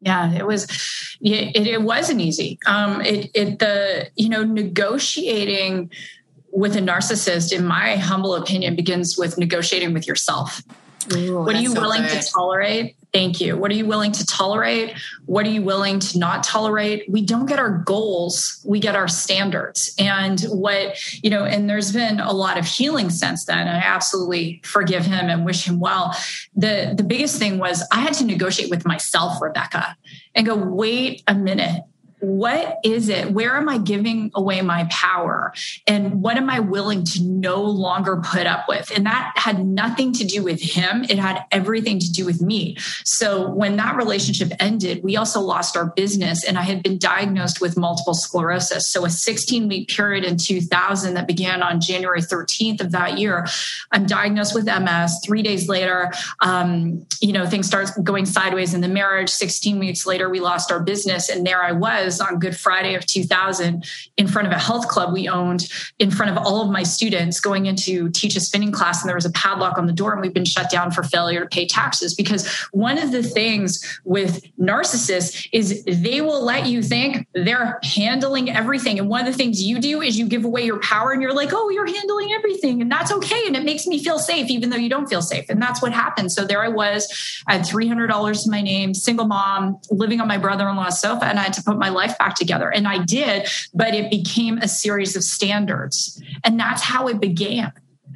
yeah 0.00 0.34
it 0.34 0.46
was 0.46 0.64
it, 1.20 1.66
it 1.66 1.80
wasn't 1.80 2.20
easy 2.20 2.58
um 2.66 3.00
it, 3.00 3.30
it 3.32 3.58
the 3.58 4.10
you 4.16 4.28
know 4.28 4.42
negotiating 4.42 5.90
with 6.54 6.76
a 6.76 6.80
narcissist, 6.80 7.52
in 7.52 7.66
my 7.66 7.96
humble 7.96 8.34
opinion, 8.36 8.76
begins 8.76 9.18
with 9.18 9.36
negotiating 9.36 9.92
with 9.92 10.06
yourself. 10.06 10.62
Ooh, 11.12 11.42
what 11.42 11.54
are 11.54 11.60
you 11.60 11.74
so 11.74 11.80
willing 11.80 12.02
good. 12.02 12.22
to 12.22 12.30
tolerate? 12.32 12.96
Thank 13.12 13.40
you. 13.40 13.56
What 13.56 13.70
are 13.70 13.74
you 13.74 13.86
willing 13.86 14.10
to 14.12 14.26
tolerate? 14.26 14.96
What 15.26 15.46
are 15.46 15.50
you 15.50 15.62
willing 15.62 16.00
to 16.00 16.18
not 16.18 16.42
tolerate? 16.42 17.04
We 17.08 17.22
don't 17.22 17.46
get 17.46 17.58
our 17.58 17.78
goals, 17.78 18.60
we 18.64 18.80
get 18.80 18.96
our 18.96 19.06
standards. 19.06 19.94
And 19.98 20.40
what, 20.42 20.96
you 21.22 21.30
know, 21.30 21.44
and 21.44 21.68
there's 21.68 21.92
been 21.92 22.20
a 22.20 22.32
lot 22.32 22.58
of 22.58 22.66
healing 22.66 23.10
since 23.10 23.44
then. 23.44 23.58
And 23.68 23.76
I 23.76 23.82
absolutely 23.84 24.60
forgive 24.64 25.04
him 25.04 25.28
and 25.28 25.44
wish 25.44 25.66
him 25.66 25.78
well. 25.78 26.16
The 26.56 26.94
the 26.96 27.04
biggest 27.04 27.38
thing 27.38 27.58
was 27.58 27.86
I 27.92 28.00
had 28.00 28.14
to 28.14 28.24
negotiate 28.24 28.70
with 28.70 28.86
myself, 28.86 29.40
Rebecca, 29.40 29.96
and 30.34 30.46
go, 30.46 30.56
wait 30.56 31.22
a 31.28 31.34
minute 31.34 31.82
what 32.24 32.78
is 32.82 33.08
it? 33.08 33.32
Where 33.32 33.56
am 33.56 33.68
I 33.68 33.78
giving 33.78 34.30
away 34.34 34.62
my 34.62 34.88
power? 34.90 35.52
And 35.86 36.22
what 36.22 36.36
am 36.36 36.48
I 36.48 36.60
willing 36.60 37.04
to 37.04 37.22
no 37.22 37.62
longer 37.62 38.22
put 38.24 38.46
up 38.46 38.66
with? 38.68 38.90
And 38.94 39.06
that 39.06 39.32
had 39.36 39.64
nothing 39.64 40.12
to 40.14 40.24
do 40.24 40.42
with 40.42 40.60
him. 40.60 41.04
It 41.04 41.18
had 41.18 41.44
everything 41.52 41.98
to 41.98 42.10
do 42.10 42.24
with 42.24 42.40
me. 42.40 42.76
So 43.04 43.50
when 43.50 43.76
that 43.76 43.96
relationship 43.96 44.52
ended, 44.58 45.02
we 45.02 45.16
also 45.16 45.40
lost 45.40 45.76
our 45.76 45.86
business. 45.86 46.44
And 46.44 46.58
I 46.58 46.62
had 46.62 46.82
been 46.82 46.98
diagnosed 46.98 47.60
with 47.60 47.76
multiple 47.76 48.14
sclerosis. 48.14 48.90
So 48.90 49.04
a 49.04 49.10
16 49.10 49.68
week 49.68 49.88
period 49.88 50.24
in 50.24 50.36
2000 50.38 51.14
that 51.14 51.26
began 51.26 51.62
on 51.62 51.80
January 51.80 52.22
13th 52.22 52.80
of 52.80 52.92
that 52.92 53.18
year, 53.18 53.46
I'm 53.92 54.06
diagnosed 54.06 54.54
with 54.54 54.64
MS. 54.64 55.20
Three 55.24 55.42
days 55.42 55.68
later, 55.68 56.12
um, 56.40 57.06
you 57.20 57.32
know, 57.32 57.46
things 57.46 57.66
start 57.66 57.90
going 58.02 58.24
sideways 58.24 58.74
in 58.74 58.80
the 58.80 58.88
marriage. 58.88 59.28
16 59.28 59.78
weeks 59.78 60.06
later, 60.06 60.30
we 60.30 60.40
lost 60.40 60.72
our 60.72 60.80
business. 60.80 61.28
And 61.28 61.46
there 61.46 61.62
I 61.62 61.72
was 61.72 62.13
on 62.20 62.38
Good 62.38 62.56
Friday 62.56 62.94
of 62.94 63.06
2000 63.06 63.84
in 64.16 64.26
front 64.26 64.46
of 64.48 64.52
a 64.52 64.58
health 64.58 64.88
club 64.88 65.12
we 65.12 65.28
owned, 65.28 65.68
in 65.98 66.10
front 66.10 66.36
of 66.36 66.38
all 66.38 66.62
of 66.62 66.70
my 66.70 66.82
students 66.82 67.40
going 67.40 67.66
into 67.66 68.10
teach 68.10 68.36
a 68.36 68.40
spinning 68.40 68.72
class. 68.72 69.02
And 69.02 69.08
there 69.08 69.16
was 69.16 69.24
a 69.24 69.32
padlock 69.32 69.78
on 69.78 69.86
the 69.86 69.92
door, 69.92 70.12
and 70.12 70.20
we've 70.20 70.34
been 70.34 70.44
shut 70.44 70.70
down 70.70 70.90
for 70.90 71.02
failure 71.02 71.40
to 71.40 71.46
pay 71.46 71.66
taxes. 71.66 72.14
Because 72.14 72.48
one 72.72 72.98
of 72.98 73.12
the 73.12 73.22
things 73.22 74.00
with 74.04 74.44
narcissists 74.58 75.48
is 75.52 75.84
they 75.84 76.20
will 76.20 76.44
let 76.44 76.66
you 76.66 76.82
think 76.82 77.26
they're 77.34 77.78
handling 77.82 78.50
everything. 78.50 78.98
And 78.98 79.08
one 79.08 79.20
of 79.20 79.26
the 79.26 79.36
things 79.36 79.62
you 79.62 79.78
do 79.78 80.02
is 80.02 80.18
you 80.18 80.26
give 80.26 80.44
away 80.44 80.64
your 80.64 80.80
power 80.80 81.12
and 81.12 81.22
you're 81.22 81.34
like, 81.34 81.50
oh, 81.52 81.70
you're 81.70 81.86
handling 81.86 82.32
everything. 82.32 82.82
And 82.82 82.90
that's 82.90 83.12
okay. 83.12 83.42
And 83.46 83.56
it 83.56 83.64
makes 83.64 83.86
me 83.86 84.02
feel 84.02 84.18
safe, 84.18 84.50
even 84.50 84.70
though 84.70 84.76
you 84.76 84.88
don't 84.88 85.08
feel 85.08 85.22
safe. 85.22 85.46
And 85.48 85.60
that's 85.60 85.80
what 85.80 85.92
happened. 85.92 86.32
So 86.32 86.44
there 86.44 86.62
I 86.62 86.68
was, 86.68 87.42
I 87.46 87.56
had 87.56 87.66
$300 87.66 88.44
to 88.44 88.50
my 88.50 88.60
name, 88.60 88.94
single 88.94 89.26
mom, 89.26 89.78
living 89.90 90.20
on 90.20 90.28
my 90.28 90.38
brother 90.38 90.68
in 90.68 90.76
law's 90.76 91.00
sofa, 91.00 91.24
and 91.24 91.38
I 91.38 91.44
had 91.44 91.52
to 91.54 91.62
put 91.62 91.78
my 91.78 91.88
life 91.88 92.03
life 92.04 92.18
back 92.18 92.34
together. 92.34 92.70
And 92.70 92.86
I 92.86 92.98
did, 93.04 93.48
but 93.72 93.94
it 93.94 94.10
became 94.10 94.58
a 94.58 94.68
series 94.68 95.16
of 95.16 95.22
standards. 95.22 96.22
And 96.44 96.58
that's 96.58 96.82
how 96.82 97.08
it 97.08 97.20
began. 97.20 97.72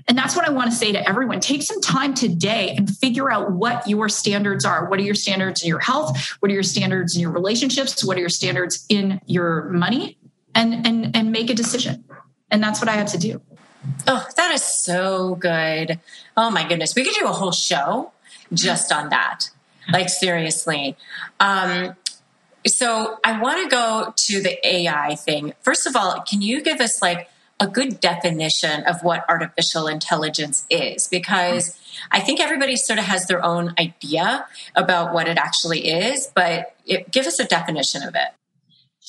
And 0.07 0.17
that's 0.17 0.35
what 0.35 0.49
I 0.49 0.51
want 0.51 0.71
to 0.71 0.77
say 0.77 0.93
to 0.93 1.09
everyone. 1.09 1.41
Take 1.41 1.63
some 1.63 1.81
time 1.83 2.15
today 2.15 2.75
and 2.77 2.89
figure 2.89 3.31
out 3.31 3.53
what 3.53 3.87
your 3.87 4.09
standards 4.09 4.65
are. 4.65 4.89
What 4.89 4.99
are 4.99 5.03
your 5.03 5.15
standards 5.15 5.63
in 5.63 5.69
your 5.69 5.81
health? 5.81 6.37
What 6.41 6.51
are 6.51 6.55
your 6.55 6.63
standards 6.63 7.15
in 7.15 7.21
your 7.21 7.31
relationships? 7.31 8.03
What 8.03 8.17
are 8.17 8.21
your 8.21 8.31
standards 8.31 8.87
in 8.89 9.21
your 9.27 9.65
money? 9.65 10.17
And 10.55 10.87
and 10.87 11.15
and 11.15 11.31
make 11.31 11.51
a 11.51 11.55
decision. 11.55 12.05
And 12.51 12.63
that's 12.63 12.81
what 12.81 12.89
I 12.89 12.93
had 12.93 13.09
to 13.09 13.19
do. 13.19 13.43
Oh, 14.07 14.27
that 14.37 14.53
is 14.53 14.63
so 14.63 15.35
good. 15.35 16.01
Oh 16.37 16.51
my 16.51 16.67
goodness. 16.67 16.95
We 16.95 17.05
could 17.05 17.15
do 17.15 17.27
a 17.27 17.33
whole 17.33 17.53
show 17.53 18.13
just 18.53 18.91
on 18.91 19.11
that. 19.11 19.51
Like 19.93 20.09
seriously. 20.09 20.97
Um, 21.39 21.95
so 22.67 23.19
I 23.25 23.41
want 23.41 23.63
to 23.63 23.69
go 23.69 24.13
to 24.15 24.43
the 24.43 24.67
AI 24.67 25.15
thing. 25.15 25.55
First 25.61 25.87
of 25.87 25.97
all, 25.97 26.23
can 26.23 26.43
you 26.43 26.63
give 26.63 26.81
us 26.81 27.01
like 27.01 27.31
a 27.61 27.67
good 27.67 28.01
definition 28.01 28.85
of 28.85 29.03
what 29.03 29.25
artificial 29.29 29.87
intelligence 29.87 30.65
is? 30.71 31.09
Because 31.09 31.79
I 32.11 32.21
think 32.21 32.41
everybody 32.41 32.77
sort 32.77 32.99
of 32.99 33.05
has 33.07 33.27
their 33.27 33.45
own 33.45 33.75
idea 33.79 34.47
about 34.75 35.13
what 35.13 35.29
it 35.29 35.39
actually 35.39 35.89
is, 35.89 36.31
but 36.35 36.75
it, 36.87 37.11
give 37.11 37.27
us 37.27 37.39
a 37.39 37.45
definition 37.45 38.03
of 38.03 38.15
it. 38.15 38.38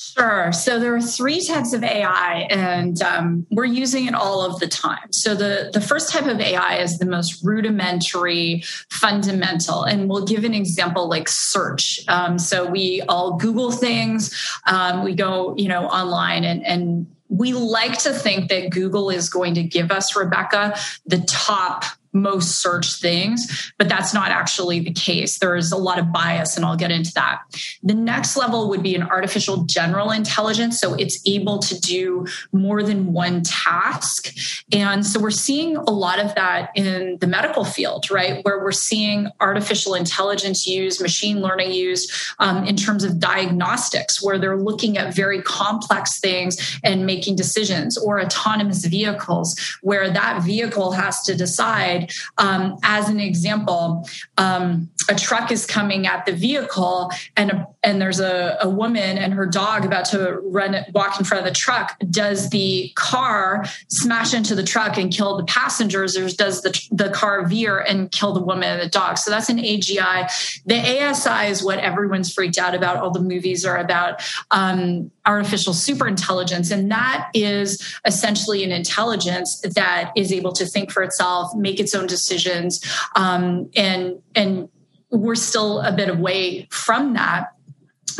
Sure. 0.02 0.50
So 0.50 0.80
there 0.80 0.94
are 0.94 1.00
three 1.00 1.44
types 1.44 1.74
of 1.74 1.84
AI, 1.84 2.46
and 2.48 3.02
um, 3.02 3.46
we're 3.50 3.66
using 3.66 4.06
it 4.06 4.14
all 4.14 4.40
of 4.40 4.58
the 4.58 4.66
time. 4.66 5.12
So 5.12 5.34
the, 5.34 5.68
the 5.74 5.80
first 5.80 6.10
type 6.10 6.24
of 6.24 6.40
AI 6.40 6.76
is 6.76 6.98
the 6.98 7.04
most 7.04 7.44
rudimentary, 7.44 8.62
fundamental, 8.88 9.84
and 9.84 10.08
we'll 10.08 10.24
give 10.24 10.44
an 10.44 10.54
example 10.54 11.06
like 11.06 11.28
search. 11.28 12.00
Um, 12.08 12.38
so 12.38 12.64
we 12.64 13.02
all 13.10 13.36
Google 13.36 13.72
things, 13.72 14.34
um, 14.66 15.04
we 15.04 15.14
go, 15.14 15.54
you 15.58 15.68
know, 15.68 15.84
online, 15.84 16.44
and 16.44 16.66
and 16.66 17.06
we 17.28 17.52
like 17.52 17.98
to 17.98 18.12
think 18.12 18.48
that 18.48 18.70
Google 18.70 19.10
is 19.10 19.28
going 19.28 19.52
to 19.54 19.62
give 19.62 19.92
us 19.92 20.16
Rebecca 20.16 20.76
the 21.04 21.20
top 21.28 21.84
most 22.12 22.60
search 22.60 23.00
things, 23.00 23.72
but 23.78 23.88
that's 23.88 24.12
not 24.12 24.30
actually 24.30 24.80
the 24.80 24.92
case. 24.92 25.38
There 25.38 25.56
is 25.56 25.72
a 25.72 25.76
lot 25.76 25.98
of 25.98 26.12
bias, 26.12 26.56
and 26.56 26.64
I'll 26.64 26.76
get 26.76 26.90
into 26.90 27.12
that. 27.14 27.40
The 27.82 27.94
next 27.94 28.36
level 28.36 28.68
would 28.68 28.82
be 28.82 28.94
an 28.94 29.02
artificial 29.02 29.64
general 29.64 30.10
intelligence. 30.10 30.80
So 30.80 30.94
it's 30.94 31.20
able 31.26 31.58
to 31.60 31.80
do 31.80 32.26
more 32.52 32.82
than 32.82 33.12
one 33.12 33.42
task. 33.42 34.34
And 34.72 35.04
so 35.04 35.20
we're 35.20 35.30
seeing 35.30 35.76
a 35.76 35.90
lot 35.90 36.18
of 36.18 36.34
that 36.34 36.70
in 36.74 37.18
the 37.20 37.26
medical 37.26 37.64
field, 37.64 38.10
right? 38.10 38.44
Where 38.44 38.60
we're 38.60 38.72
seeing 38.72 39.28
artificial 39.40 39.94
intelligence 39.94 40.66
used, 40.66 41.00
machine 41.00 41.40
learning 41.40 41.72
used 41.72 42.10
um, 42.38 42.64
in 42.64 42.76
terms 42.76 43.04
of 43.04 43.18
diagnostics, 43.18 44.22
where 44.22 44.38
they're 44.38 44.56
looking 44.56 44.98
at 44.98 45.14
very 45.14 45.42
complex 45.42 46.18
things 46.20 46.78
and 46.82 47.06
making 47.06 47.36
decisions, 47.36 47.96
or 47.96 48.20
autonomous 48.20 48.84
vehicles, 48.84 49.58
where 49.82 50.10
that 50.10 50.42
vehicle 50.42 50.92
has 50.92 51.22
to 51.22 51.36
decide 51.36 51.99
um, 52.38 52.76
as 52.82 53.08
an 53.08 53.20
example, 53.20 54.08
um, 54.38 54.90
a 55.08 55.14
truck 55.14 55.50
is 55.50 55.66
coming 55.66 56.06
at 56.06 56.26
the 56.26 56.32
vehicle, 56.32 57.10
and 57.36 57.50
a, 57.50 57.66
and 57.82 58.00
there's 58.00 58.20
a, 58.20 58.58
a 58.60 58.68
woman 58.68 59.18
and 59.18 59.34
her 59.34 59.46
dog 59.46 59.84
about 59.84 60.04
to 60.06 60.38
run 60.44 60.76
walk 60.94 61.18
in 61.18 61.24
front 61.24 61.46
of 61.46 61.52
the 61.52 61.56
truck. 61.58 61.96
Does 62.10 62.50
the 62.50 62.92
car 62.94 63.64
smash 63.88 64.34
into 64.34 64.54
the 64.54 64.62
truck 64.62 64.98
and 64.98 65.12
kill 65.12 65.36
the 65.36 65.44
passengers, 65.44 66.16
or 66.16 66.28
does 66.28 66.62
the 66.62 66.88
the 66.92 67.10
car 67.10 67.46
veer 67.46 67.78
and 67.78 68.10
kill 68.10 68.32
the 68.32 68.42
woman 68.42 68.68
and 68.68 68.82
the 68.82 68.88
dog? 68.88 69.18
So 69.18 69.30
that's 69.30 69.48
an 69.48 69.58
AGI. 69.58 70.62
The 70.66 71.04
ASI 71.04 71.50
is 71.50 71.62
what 71.62 71.78
everyone's 71.78 72.32
freaked 72.32 72.58
out 72.58 72.74
about. 72.74 72.98
All 72.98 73.10
the 73.10 73.20
movies 73.20 73.64
are 73.64 73.76
about 73.76 74.22
um, 74.50 75.10
artificial 75.26 75.72
superintelligence, 75.72 76.70
and 76.70 76.90
that 76.90 77.30
is 77.34 77.82
essentially 78.04 78.64
an 78.64 78.72
intelligence 78.72 79.60
that 79.74 80.12
is 80.16 80.32
able 80.32 80.52
to 80.52 80.66
think 80.66 80.90
for 80.90 81.02
itself, 81.02 81.54
make 81.54 81.80
its 81.80 81.89
own 81.94 82.06
decisions, 82.06 82.80
um, 83.16 83.70
and 83.76 84.22
and 84.34 84.68
we're 85.10 85.34
still 85.34 85.80
a 85.80 85.92
bit 85.92 86.08
away 86.08 86.68
from 86.70 87.14
that 87.14 87.48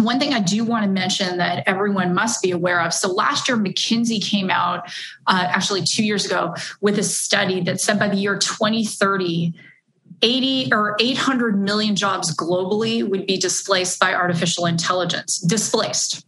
one 0.00 0.18
thing 0.18 0.32
I 0.32 0.40
do 0.40 0.64
want 0.64 0.84
to 0.84 0.90
mention 0.90 1.38
that 1.38 1.64
everyone 1.66 2.14
must 2.14 2.42
be 2.42 2.50
aware 2.50 2.80
of. 2.80 2.92
So 2.92 3.12
last 3.12 3.48
year, 3.48 3.56
McKinsey 3.56 4.22
came 4.22 4.50
out, 4.50 4.88
uh, 5.26 5.46
actually 5.48 5.82
two 5.82 6.04
years 6.04 6.24
ago, 6.24 6.54
with 6.80 6.98
a 6.98 7.02
study 7.02 7.60
that 7.62 7.80
said 7.80 7.98
by 7.98 8.08
the 8.08 8.16
year 8.16 8.38
2030, 8.38 9.54
80 10.22 10.72
or 10.72 10.96
800 11.00 11.60
million 11.60 11.96
jobs 11.96 12.34
globally 12.34 13.06
would 13.06 13.26
be 13.26 13.38
displaced 13.38 13.98
by 13.98 14.14
artificial 14.14 14.66
intelligence. 14.66 15.38
Displaced. 15.38 16.26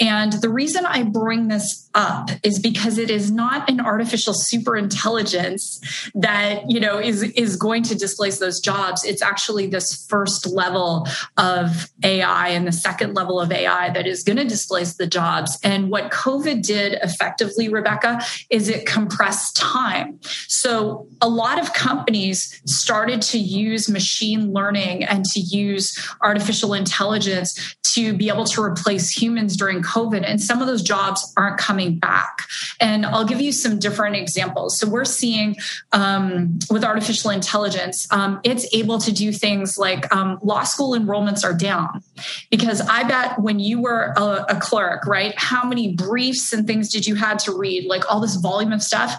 And 0.00 0.32
the 0.34 0.48
reason 0.48 0.84
I 0.86 1.04
bring 1.04 1.48
this 1.48 1.83
up 1.94 2.30
is 2.42 2.58
because 2.58 2.98
it 2.98 3.10
is 3.10 3.30
not 3.30 3.68
an 3.70 3.80
artificial 3.80 4.34
super 4.34 4.76
intelligence 4.76 5.80
that, 6.14 6.68
you 6.70 6.80
know, 6.80 6.98
is, 6.98 7.22
is 7.22 7.56
going 7.56 7.82
to 7.84 7.94
displace 7.94 8.38
those 8.38 8.60
jobs. 8.60 9.04
It's 9.04 9.22
actually 9.22 9.66
this 9.66 10.06
first 10.06 10.46
level 10.46 11.06
of 11.36 11.90
AI 12.02 12.48
and 12.48 12.66
the 12.66 12.72
second 12.72 13.14
level 13.14 13.40
of 13.40 13.52
AI 13.52 13.90
that 13.90 14.06
is 14.06 14.22
going 14.22 14.36
to 14.36 14.44
displace 14.44 14.94
the 14.94 15.06
jobs. 15.06 15.58
And 15.62 15.90
what 15.90 16.10
COVID 16.10 16.62
did 16.62 16.94
effectively, 17.02 17.68
Rebecca, 17.68 18.20
is 18.50 18.68
it 18.68 18.86
compressed 18.86 19.56
time. 19.56 20.18
So 20.48 21.06
a 21.20 21.28
lot 21.28 21.60
of 21.60 21.72
companies 21.72 22.60
started 22.66 23.22
to 23.22 23.38
use 23.38 23.88
machine 23.88 24.52
learning 24.52 25.04
and 25.04 25.24
to 25.26 25.40
use 25.40 25.96
artificial 26.20 26.74
intelligence 26.74 27.76
to 27.94 28.12
be 28.12 28.28
able 28.28 28.44
to 28.44 28.60
replace 28.60 29.10
humans 29.10 29.56
during 29.56 29.80
COVID, 29.80 30.24
and 30.26 30.42
some 30.42 30.60
of 30.60 30.66
those 30.66 30.82
jobs 30.82 31.32
aren't 31.36 31.58
coming 31.58 31.83
back. 31.90 32.42
And 32.80 33.06
I'll 33.06 33.24
give 33.24 33.40
you 33.40 33.52
some 33.52 33.78
different 33.78 34.16
examples. 34.16 34.78
So 34.78 34.88
we're 34.88 35.04
seeing 35.04 35.56
um, 35.92 36.58
with 36.70 36.84
artificial 36.84 37.30
intelligence, 37.30 38.06
um, 38.10 38.40
it's 38.44 38.66
able 38.74 38.98
to 38.98 39.12
do 39.12 39.32
things 39.32 39.78
like 39.78 40.12
um, 40.14 40.38
law 40.42 40.64
school 40.64 40.98
enrollments 40.98 41.44
are 41.44 41.54
down 41.54 42.02
because 42.50 42.80
I 42.80 43.04
bet 43.04 43.40
when 43.40 43.58
you 43.58 43.80
were 43.80 44.12
a, 44.16 44.46
a 44.50 44.60
clerk, 44.60 45.06
right, 45.06 45.34
how 45.36 45.64
many 45.66 45.94
briefs 45.94 46.52
and 46.52 46.66
things 46.66 46.90
did 46.90 47.06
you 47.06 47.14
had 47.14 47.38
to 47.40 47.56
read, 47.56 47.86
like 47.86 48.10
all 48.10 48.20
this 48.20 48.36
volume 48.36 48.72
of 48.72 48.82
stuff? 48.82 49.16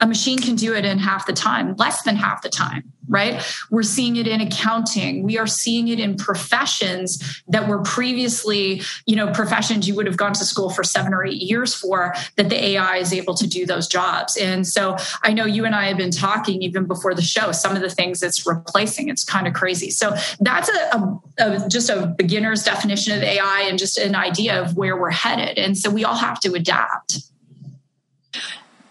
A 0.00 0.06
machine 0.06 0.38
can 0.38 0.56
do 0.56 0.74
it 0.74 0.84
in 0.84 0.98
half 0.98 1.26
the 1.26 1.32
time, 1.32 1.74
less 1.76 2.02
than 2.02 2.16
half 2.16 2.42
the 2.42 2.48
time, 2.48 2.92
right? 3.08 3.42
We're 3.70 3.82
seeing 3.82 4.16
it 4.16 4.26
in 4.26 4.40
accounting. 4.40 5.22
We 5.22 5.38
are 5.38 5.46
seeing 5.46 5.88
it 5.88 5.98
in 5.98 6.16
professions 6.16 7.42
that 7.48 7.66
were 7.66 7.80
previously, 7.80 8.82
you 9.06 9.16
know, 9.16 9.32
professions 9.32 9.88
you 9.88 9.94
would 9.94 10.06
have 10.06 10.16
gone 10.16 10.34
to 10.34 10.44
school 10.44 10.68
for 10.68 10.84
seven 10.84 11.14
or 11.14 11.24
eight 11.24 11.40
years 11.40 11.74
for, 11.74 12.14
that 12.36 12.50
the 12.50 12.62
AI 12.62 12.96
is 12.96 13.12
able 13.12 13.34
to 13.34 13.46
do 13.46 13.64
those 13.64 13.86
jobs. 13.88 14.36
And 14.36 14.66
so 14.66 14.96
I 15.22 15.32
know 15.32 15.46
you 15.46 15.64
and 15.64 15.74
I 15.74 15.86
have 15.86 15.96
been 15.96 16.10
talking 16.10 16.62
even 16.62 16.84
before 16.84 17.14
the 17.14 17.22
show, 17.22 17.52
some 17.52 17.74
of 17.74 17.80
the 17.80 17.90
things 17.90 18.22
it's 18.22 18.46
replacing. 18.46 19.08
It's 19.08 19.24
kind 19.24 19.46
of 19.46 19.54
crazy. 19.54 19.90
So 19.90 20.14
that's 20.40 20.68
a, 20.68 20.96
a, 20.96 21.20
a 21.38 21.68
just 21.68 21.88
a 21.88 22.14
beginner's 22.18 22.62
definition 22.64 23.16
of 23.16 23.22
AI 23.22 23.66
and 23.68 23.78
just 23.78 23.96
an 23.96 24.14
idea 24.14 24.60
of 24.60 24.76
where 24.76 24.96
we're 24.96 25.10
headed. 25.10 25.58
And 25.58 25.76
so 25.76 25.88
we 25.88 26.04
all 26.04 26.16
have 26.16 26.38
to 26.40 26.52
adapt. 26.54 27.18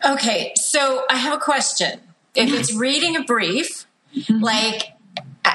Okay, 0.06 0.54
so 0.56 1.04
I 1.10 1.18
have 1.18 1.34
a 1.34 1.40
question. 1.40 2.00
If 2.36 2.54
it's 2.54 2.74
reading 2.74 3.16
a 3.16 3.24
brief, 3.24 3.88
mm-hmm. 4.16 4.44
like, 4.44 4.94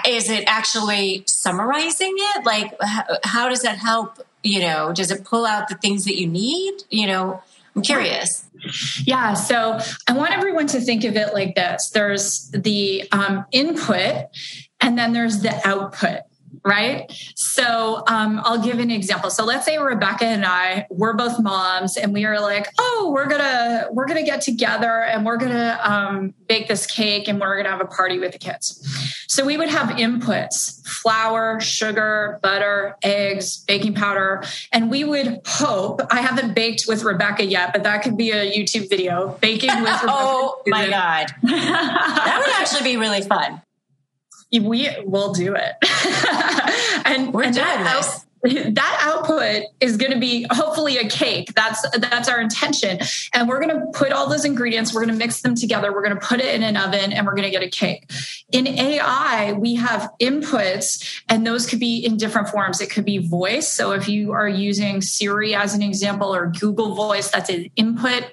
is 0.06 0.30
it 0.30 0.44
actually 0.46 1.24
summarizing 1.26 2.14
it? 2.16 2.44
Like, 2.44 2.74
how, 3.24 3.48
does 3.48 3.62
that 3.62 3.78
help? 3.78 4.18
You 4.42 4.60
know, 4.60 4.92
does 4.92 5.10
it 5.10 5.24
pull 5.24 5.44
out 5.44 5.68
the 5.68 5.74
things 5.74 6.04
that 6.06 6.18
you 6.18 6.26
need? 6.26 6.82
You 6.90 7.06
know, 7.06 7.42
I'm 7.76 7.82
curious. 7.82 8.44
Yeah, 9.04 9.34
so 9.34 9.78
I 10.08 10.14
want 10.14 10.32
everyone 10.32 10.66
to 10.68 10.80
think 10.80 11.04
of 11.04 11.16
it 11.16 11.32
like 11.32 11.54
this 11.54 11.90
there's 11.90 12.50
the 12.50 13.08
um, 13.12 13.46
input, 13.52 14.26
and 14.80 14.98
then 14.98 15.12
there's 15.12 15.42
the 15.42 15.60
output 15.66 16.20
right? 16.64 17.10
So 17.34 18.02
um, 18.06 18.40
I'll 18.44 18.62
give 18.62 18.78
an 18.78 18.90
example. 18.90 19.30
So 19.30 19.44
let's 19.44 19.64
say 19.64 19.78
Rebecca 19.78 20.24
and 20.24 20.44
I, 20.44 20.86
we're 20.90 21.14
both 21.14 21.40
moms, 21.40 21.96
and 21.96 22.12
we 22.12 22.24
are 22.24 22.40
like, 22.40 22.68
oh, 22.78 23.10
we're 23.14 23.26
gonna 23.26 23.88
we're 23.92 24.06
gonna 24.06 24.24
get 24.24 24.42
together 24.42 25.02
and 25.02 25.24
we're 25.24 25.36
gonna 25.36 25.78
um, 25.82 26.34
bake 26.48 26.68
this 26.68 26.86
cake 26.86 27.28
and 27.28 27.40
we're 27.40 27.56
gonna 27.56 27.70
have 27.70 27.80
a 27.80 27.86
party 27.86 28.18
with 28.18 28.32
the 28.32 28.38
kids. 28.38 28.86
So 29.28 29.44
we 29.44 29.56
would 29.56 29.68
have 29.68 29.90
inputs: 29.90 30.86
flour, 30.86 31.60
sugar, 31.60 32.38
butter, 32.42 32.96
eggs, 33.02 33.58
baking 33.66 33.94
powder, 33.94 34.42
and 34.72 34.90
we 34.90 35.04
would 35.04 35.40
hope. 35.46 36.00
I 36.10 36.20
haven't 36.20 36.54
baked 36.54 36.84
with 36.88 37.04
Rebecca 37.04 37.44
yet, 37.44 37.72
but 37.72 37.84
that 37.84 38.02
could 38.02 38.16
be 38.16 38.32
a 38.32 38.50
YouTube 38.50 38.88
video. 38.90 39.38
Baking 39.40 39.70
with 39.82 40.02
Rebecca. 40.02 40.06
oh 40.08 40.62
my 40.66 40.88
god, 40.88 41.28
that 41.42 42.42
would 42.44 42.54
actually 42.60 42.90
be 42.90 42.96
really 42.96 43.22
fun 43.22 43.62
we 44.58 44.90
will 45.04 45.32
do 45.32 45.54
it. 45.54 45.76
and, 47.06 47.32
We're 47.32 47.44
and 47.44 47.54
that, 47.54 47.96
this. 47.96 48.26
that 48.42 48.98
output 49.02 49.64
is 49.80 49.98
going 49.98 50.12
to 50.12 50.18
be 50.18 50.46
hopefully 50.50 50.96
a 50.96 51.06
cake. 51.08 51.52
That's 51.54 51.86
that's 51.98 52.28
our 52.28 52.40
intention. 52.40 52.98
And 53.34 53.48
we're 53.48 53.60
going 53.60 53.78
to 53.78 53.86
put 53.92 54.12
all 54.12 54.28
those 54.28 54.46
ingredients 54.46 54.94
we're 54.94 55.04
going 55.04 55.12
to 55.12 55.18
mix 55.18 55.42
them 55.42 55.54
together 55.54 55.92
we're 55.92 56.02
going 56.02 56.18
to 56.18 56.26
put 56.26 56.40
it 56.40 56.54
in 56.54 56.62
an 56.62 56.76
oven 56.76 57.12
and 57.12 57.26
we're 57.26 57.34
going 57.34 57.44
to 57.44 57.50
get 57.50 57.62
a 57.62 57.68
cake. 57.68 58.10
In 58.50 58.66
ai 58.66 59.52
we 59.52 59.74
have 59.74 60.10
inputs 60.20 61.22
and 61.28 61.46
those 61.46 61.66
could 61.66 61.80
be 61.80 61.98
in 61.98 62.16
different 62.16 62.48
forms. 62.48 62.80
It 62.80 62.90
could 62.90 63.04
be 63.04 63.18
voice. 63.18 63.68
So 63.68 63.92
if 63.92 64.08
you 64.08 64.32
are 64.32 64.48
using 64.48 65.02
siri 65.02 65.54
as 65.54 65.74
an 65.74 65.82
example 65.82 66.34
or 66.34 66.46
google 66.46 66.94
voice 66.94 67.30
that's 67.30 67.50
an 67.50 67.70
input. 67.76 68.24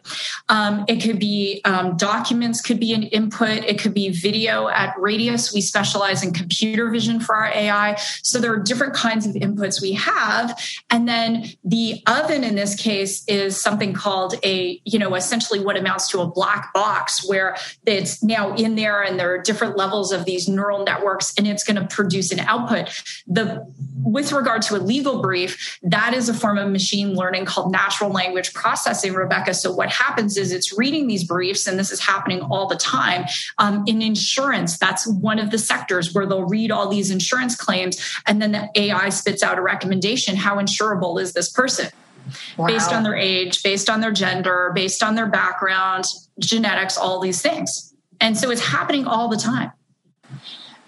Um, 0.48 0.86
it 0.88 1.02
could 1.02 1.20
be 1.20 1.62
um, 1.66 1.98
documents 1.98 2.62
could 2.62 2.80
be 2.80 2.94
an 2.94 3.04
input. 3.04 3.66
It 3.66 3.78
could 3.78 3.94
be 3.94 4.10
video 4.10 4.70
at 4.70 4.94
radius. 4.98 5.54
We 5.54 5.60
specialize 5.60 6.24
in 6.24 6.32
computer 6.32 6.90
vision 6.90 7.20
for 7.20 7.36
our 7.36 7.48
ai 7.48 7.96
so 8.24 8.40
there 8.40 8.54
are 8.54 8.60
different 8.60 8.94
kinds 8.94 9.26
of 9.26 9.34
inputs 9.36 9.82
we 9.82 9.94
have. 9.98 10.60
And 10.90 11.08
then 11.08 11.46
the 11.64 12.02
oven 12.08 12.44
in 12.44 12.56
this 12.56 12.76
case 12.76 13.24
is 13.28 13.60
something 13.60 13.94
called 13.94 14.36
a, 14.44 14.82
you 14.86 15.00
know, 15.00 15.16
essentially 15.16 15.60
what 15.60 15.78
amounts 15.78 16.08
to 16.10 16.20
a 16.22 16.28
black 16.28 16.74
box 16.74 17.28
where 17.28 17.58
it's 17.86 18.24
now 18.24 18.56
in 18.56 18.76
there 18.76 19.04
and 19.04 19.20
there 19.20 19.34
are 19.34 19.38
different 19.38 19.78
levels 19.78 20.12
of 20.12 20.26
these 20.26 20.48
neural 20.48 20.84
networks 20.84 21.34
and 21.38 21.48
it's 21.48 21.64
going 21.64 21.76
to 21.76 21.88
produce 21.94 22.32
an 22.32 22.40
output. 22.40 22.90
The 23.28 23.66
with 24.04 24.32
regard 24.32 24.62
to 24.64 24.76
a 24.76 24.80
legal 24.80 25.22
brief, 25.22 25.80
that 25.84 26.14
is 26.14 26.30
a 26.30 26.34
form 26.34 26.58
of 26.58 26.70
machine 26.72 27.14
learning 27.14 27.46
called 27.46 27.72
natural 27.72 28.12
language 28.12 28.54
processing, 28.54 29.14
Rebecca. 29.14 29.54
So 29.54 29.72
what 29.72 29.90
happens 29.90 30.38
is 30.38 30.52
it's 30.52 30.78
reading 30.78 31.08
these 31.08 31.24
briefs, 31.24 31.68
and 31.68 31.80
this 31.80 31.92
is 31.92 32.00
happening 32.00 32.42
all 32.42 32.68
the 32.68 32.76
time. 32.76 33.26
Um, 33.58 33.84
in 33.88 34.02
insurance, 34.02 34.78
that's 34.78 35.08
one 35.08 35.40
of 35.40 35.52
the 35.52 35.58
sectors 35.58 36.14
where 36.14 36.26
they'll 36.26 36.48
read 36.48 36.72
all 36.72 36.90
these 36.90 37.12
insurance 37.12 37.56
claims, 37.56 37.98
and 38.26 38.42
then 38.42 38.52
the 38.52 38.70
AI 38.76 39.10
spits 39.10 39.44
out 39.44 39.58
a 39.58 39.62
recommendation. 39.62 40.36
How 40.36 40.58
insurable 40.58 41.20
is 41.22 41.34
this 41.34 41.50
person? 41.50 41.90
Wow. 42.58 42.68
Based 42.68 42.92
on 42.92 43.04
their 43.04 43.16
age, 43.16 43.64
based 43.64 43.90
on 43.90 44.02
their 44.02 44.12
gender, 44.12 44.72
based 44.76 45.02
on 45.02 45.16
their 45.16 45.28
background, 45.28 46.06
genetics, 46.40 46.98
all 46.98 47.20
these 47.20 47.42
things. 47.42 47.94
And 48.20 48.38
so 48.38 48.50
it's 48.50 48.66
happening 48.66 49.06
all 49.06 49.30
the 49.30 49.38
time. 49.38 49.72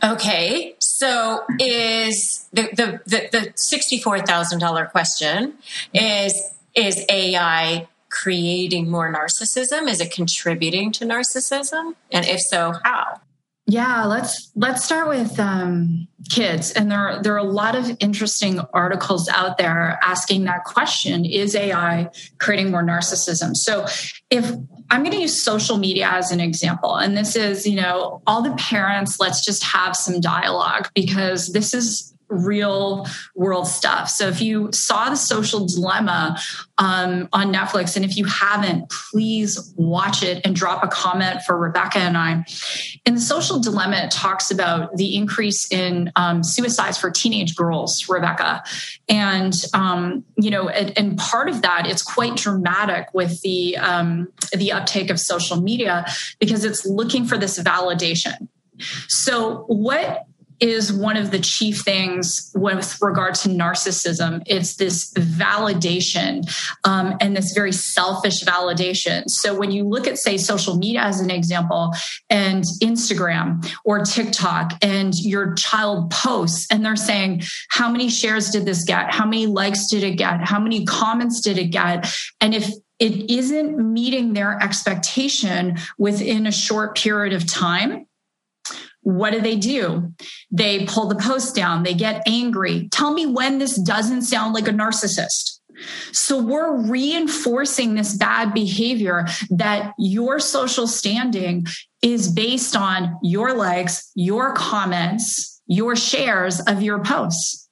Okay, 0.03 0.75
so 0.79 1.43
is 1.59 2.47
the 2.53 2.69
the 2.73 3.01
the, 3.05 3.29
the 3.31 3.53
sixty 3.55 3.99
four 3.99 4.19
thousand 4.19 4.59
dollar 4.59 4.85
question 4.85 5.55
is 5.93 6.41
is 6.75 7.05
AI 7.09 7.87
creating 8.09 8.89
more 8.89 9.13
narcissism? 9.13 9.89
Is 9.89 10.01
it 10.01 10.11
contributing 10.11 10.91
to 10.93 11.05
narcissism? 11.05 11.95
And 12.11 12.25
if 12.25 12.39
so, 12.39 12.73
how? 12.83 13.21
Yeah, 13.67 14.05
let's 14.05 14.51
let's 14.55 14.83
start 14.83 15.09
with 15.09 15.39
um, 15.39 16.07
kids, 16.29 16.71
and 16.71 16.89
there 16.89 16.97
are, 16.97 17.21
there 17.21 17.33
are 17.35 17.37
a 17.37 17.43
lot 17.43 17.75
of 17.75 17.95
interesting 17.99 18.59
articles 18.73 19.29
out 19.29 19.59
there 19.59 19.99
asking 20.01 20.45
that 20.45 20.63
question: 20.63 21.23
Is 21.23 21.55
AI 21.55 22.09
creating 22.39 22.71
more 22.71 22.83
narcissism? 22.83 23.55
So, 23.55 23.85
if 24.31 24.51
I'm 24.91 25.03
going 25.03 25.15
to 25.15 25.21
use 25.21 25.41
social 25.41 25.77
media 25.77 26.09
as 26.11 26.31
an 26.31 26.39
example, 26.39 26.95
and 26.95 27.15
this 27.15 27.35
is 27.35 27.67
you 27.67 27.75
know 27.75 28.21
all 28.27 28.41
the 28.41 28.53
parents, 28.55 29.19
let's 29.19 29.43
just 29.43 29.63
have 29.63 29.95
some 29.95 30.19
dialogue 30.19 30.89
because 30.93 31.49
this 31.49 31.73
is 31.73 32.13
real 32.29 33.07
world 33.35 33.67
stuff. 33.67 34.09
So 34.09 34.27
if 34.27 34.41
you 34.41 34.71
saw 34.71 35.09
the 35.09 35.15
social 35.15 35.65
dilemma 35.65 36.39
um, 36.77 37.27
on 37.33 37.53
Netflix, 37.53 37.95
and 37.95 38.05
if 38.05 38.15
you 38.15 38.25
haven't, 38.25 38.89
please 39.11 39.73
watch 39.75 40.23
it 40.23 40.45
and 40.45 40.55
drop 40.55 40.83
a 40.83 40.87
comment 40.87 41.41
for 41.41 41.57
Rebecca 41.57 41.99
and 41.99 42.17
I. 42.17 42.45
In 43.05 43.15
the 43.15 43.21
social 43.21 43.59
dilemma, 43.59 43.97
it 43.97 44.11
talks 44.11 44.51
about 44.51 44.95
the 44.95 45.15
increase 45.15 45.71
in 45.71 46.11
um, 46.15 46.43
suicides 46.43 46.97
for 46.97 47.11
teenage 47.11 47.55
girls, 47.55 48.07
Rebecca, 48.07 48.63
and 49.07 49.53
um, 49.73 50.23
you 50.37 50.51
know, 50.51 50.69
and, 50.69 50.97
and, 50.97 51.19
part 51.19 51.49
of 51.49 51.63
that 51.63 51.85
it's 51.85 52.03
quite 52.03 52.35
dramatic 52.37 53.07
with 53.13 53.41
the 53.41 53.75
um, 53.77 54.27
the 54.53 54.71
uptake 54.71 55.09
of 55.09 55.19
social 55.19 55.59
media 55.59 56.05
because 56.39 56.63
it's 56.63 56.85
looking 56.85 57.25
for 57.25 57.37
this 57.37 57.59
validation. 57.59 58.47
So, 59.07 59.65
what 59.67 60.25
is 60.59 60.91
one 60.91 61.17
of 61.17 61.31
the 61.31 61.39
chief 61.39 61.81
things 61.81 62.51
with 62.55 62.97
regard 63.01 63.35
to 63.35 63.49
narcissism. 63.49 64.41
It's 64.45 64.75
this 64.75 65.13
validation 65.13 66.49
um, 66.83 67.15
and 67.21 67.35
this 67.35 67.53
very 67.53 67.71
selfish 67.71 68.43
validation. 68.43 69.29
So 69.29 69.57
when 69.57 69.71
you 69.71 69.83
look 69.83 70.07
at, 70.07 70.17
say, 70.17 70.37
social 70.37 70.77
media 70.77 71.01
as 71.01 71.19
an 71.21 71.31
example, 71.31 71.93
and 72.29 72.63
Instagram 72.81 73.65
or 73.85 74.03
TikTok, 74.03 74.73
and 74.81 75.13
your 75.19 75.53
child 75.55 76.11
posts, 76.11 76.67
and 76.71 76.85
they're 76.85 76.95
saying, 76.95 77.43
How 77.69 77.89
many 77.89 78.09
shares 78.09 78.49
did 78.49 78.65
this 78.65 78.83
get? 78.83 79.13
How 79.13 79.25
many 79.25 79.47
likes 79.47 79.87
did 79.87 80.03
it 80.03 80.15
get? 80.15 80.41
How 80.41 80.59
many 80.59 80.85
comments 80.85 81.41
did 81.41 81.57
it 81.57 81.67
get? 81.67 82.11
And 82.41 82.53
if 82.53 82.71
it 82.99 83.31
isn't 83.31 83.77
meeting 83.77 84.33
their 84.33 84.61
expectation 84.61 85.77
within 85.97 86.45
a 86.45 86.51
short 86.51 86.97
period 86.97 87.33
of 87.33 87.45
time, 87.47 88.05
what 89.01 89.31
do 89.31 89.41
they 89.41 89.55
do? 89.55 90.13
They 90.51 90.85
pull 90.85 91.07
the 91.07 91.15
post 91.15 91.55
down, 91.55 91.83
they 91.83 91.93
get 91.93 92.23
angry. 92.27 92.89
Tell 92.89 93.13
me 93.13 93.25
when 93.25 93.59
this 93.59 93.79
doesn't 93.79 94.23
sound 94.23 94.53
like 94.53 94.67
a 94.67 94.71
narcissist. 94.71 95.59
So 96.11 96.41
we're 96.41 96.75
reinforcing 96.75 97.95
this 97.95 98.15
bad 98.15 98.53
behavior 98.53 99.25
that 99.51 99.93
your 99.97 100.39
social 100.39 100.87
standing 100.87 101.65
is 102.01 102.27
based 102.27 102.75
on 102.75 103.17
your 103.23 103.53
likes, 103.53 104.11
your 104.13 104.53
comments, 104.53 105.61
your 105.67 105.95
shares 105.95 106.59
of 106.61 106.81
your 106.81 107.01
posts 107.03 107.68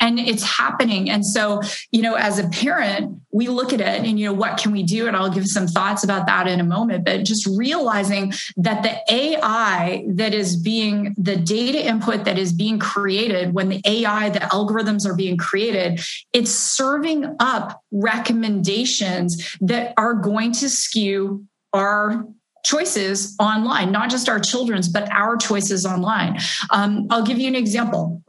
and 0.00 0.18
it's 0.18 0.42
happening 0.42 1.10
and 1.10 1.24
so 1.24 1.60
you 1.90 2.02
know 2.02 2.14
as 2.14 2.38
a 2.38 2.48
parent 2.48 3.20
we 3.32 3.48
look 3.48 3.72
at 3.72 3.80
it 3.80 4.04
and 4.04 4.18
you 4.18 4.26
know 4.26 4.32
what 4.32 4.58
can 4.58 4.72
we 4.72 4.82
do 4.82 5.06
and 5.06 5.16
i'll 5.16 5.30
give 5.30 5.46
some 5.46 5.66
thoughts 5.66 6.04
about 6.04 6.26
that 6.26 6.46
in 6.46 6.60
a 6.60 6.64
moment 6.64 7.04
but 7.04 7.24
just 7.24 7.46
realizing 7.46 8.32
that 8.56 8.82
the 8.82 9.14
ai 9.14 10.04
that 10.08 10.34
is 10.34 10.56
being 10.56 11.14
the 11.18 11.36
data 11.36 11.84
input 11.84 12.24
that 12.24 12.38
is 12.38 12.52
being 12.52 12.78
created 12.78 13.54
when 13.54 13.68
the 13.68 13.80
ai 13.84 14.28
the 14.30 14.40
algorithms 14.40 15.06
are 15.06 15.16
being 15.16 15.36
created 15.36 16.00
it's 16.32 16.50
serving 16.50 17.36
up 17.40 17.82
recommendations 17.90 19.56
that 19.60 19.94
are 19.96 20.14
going 20.14 20.52
to 20.52 20.68
skew 20.68 21.44
our 21.72 22.24
choices 22.64 23.34
online, 23.40 23.92
not 23.92 24.10
just 24.10 24.28
our 24.28 24.38
children's, 24.38 24.88
but 24.88 25.10
our 25.10 25.36
choices 25.36 25.86
online. 25.86 26.38
Um, 26.70 27.06
I'll 27.10 27.24
give 27.24 27.38
you 27.38 27.48
an 27.48 27.54
example. 27.54 28.22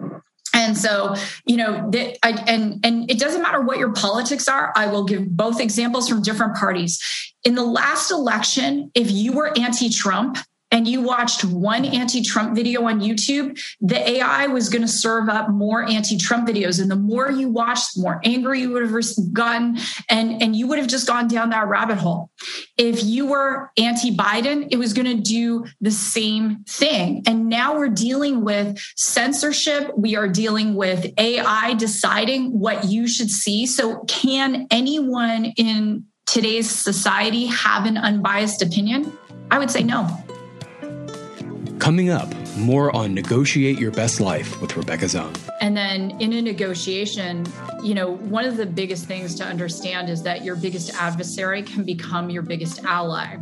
And 0.59 0.77
so, 0.77 1.15
you 1.45 1.55
know, 1.55 1.89
I, 2.21 2.31
and 2.47 2.85
and 2.85 3.09
it 3.09 3.17
doesn't 3.17 3.41
matter 3.41 3.61
what 3.61 3.77
your 3.77 3.93
politics 3.93 4.49
are. 4.49 4.73
I 4.75 4.87
will 4.87 5.05
give 5.05 5.29
both 5.29 5.61
examples 5.61 6.09
from 6.09 6.21
different 6.21 6.57
parties. 6.57 6.99
In 7.45 7.55
the 7.55 7.63
last 7.63 8.11
election, 8.11 8.91
if 8.93 9.09
you 9.09 9.31
were 9.31 9.57
anti-Trump, 9.57 10.37
and 10.71 10.87
you 10.87 11.01
watched 11.01 11.43
one 11.43 11.83
anti-Trump 11.83 12.55
video 12.55 12.83
on 12.83 13.01
YouTube, 13.01 13.59
the 13.81 13.97
AI 14.09 14.47
was 14.47 14.69
going 14.69 14.81
to 14.83 14.87
serve 14.87 15.27
up 15.27 15.49
more 15.49 15.83
anti-Trump 15.83 16.47
videos. 16.47 16.79
And 16.81 16.91
the 16.91 16.95
more 16.95 17.31
you 17.31 17.49
watched, 17.49 17.95
the 17.95 18.01
more 18.03 18.21
angry 18.23 18.61
you 18.61 18.71
would 18.71 18.83
have 18.83 19.33
gotten, 19.33 19.77
and, 20.09 20.41
and 20.41 20.55
you 20.55 20.67
would 20.67 20.77
have 20.77 20.87
just 20.87 21.07
gone 21.07 21.27
down 21.27 21.49
that 21.49 21.67
rabbit 21.67 21.97
hole. 21.97 22.29
If 22.77 23.03
you 23.03 23.25
were 23.27 23.71
anti-Biden, 23.77 24.67
it 24.71 24.77
was 24.77 24.93
going 24.93 25.07
to 25.07 25.21
do 25.21 25.65
the 25.81 25.91
same 25.91 26.63
thing. 26.65 27.23
And 27.25 27.49
now 27.49 27.75
we're 27.75 27.89
dealing 27.89 28.43
with 28.43 28.79
censorship. 28.95 29.91
We 29.97 30.15
are 30.15 30.27
dealing 30.27 30.75
with 30.75 31.11
AI 31.17 31.73
deciding 31.75 32.59
what 32.59 32.85
you 32.85 33.07
should 33.07 33.31
see. 33.31 33.65
So 33.65 34.03
can 34.07 34.67
anyone 34.69 35.45
in 35.57 36.05
today's 36.27 36.69
society 36.69 37.47
have 37.47 37.85
an 37.85 37.97
unbiased 37.97 38.61
opinion? 38.61 39.17
I 39.49 39.57
would 39.57 39.71
say 39.71 39.81
no. 39.81 40.07
Coming 41.79 42.09
up, 42.09 42.27
more 42.57 42.93
on 42.93 43.13
Negotiate 43.13 43.79
Your 43.79 43.91
Best 43.91 44.19
Life 44.19 44.59
with 44.59 44.75
Rebecca 44.75 45.05
Zung. 45.05 45.33
And 45.61 45.77
then 45.77 46.11
in 46.19 46.33
a 46.33 46.41
negotiation, 46.41 47.45
you 47.81 47.93
know, 47.93 48.17
one 48.17 48.43
of 48.43 48.57
the 48.57 48.65
biggest 48.65 49.05
things 49.05 49.33
to 49.35 49.45
understand 49.45 50.09
is 50.09 50.21
that 50.23 50.43
your 50.43 50.57
biggest 50.57 50.93
adversary 50.95 51.63
can 51.63 51.85
become 51.85 52.29
your 52.29 52.41
biggest 52.41 52.83
ally. 52.83 53.37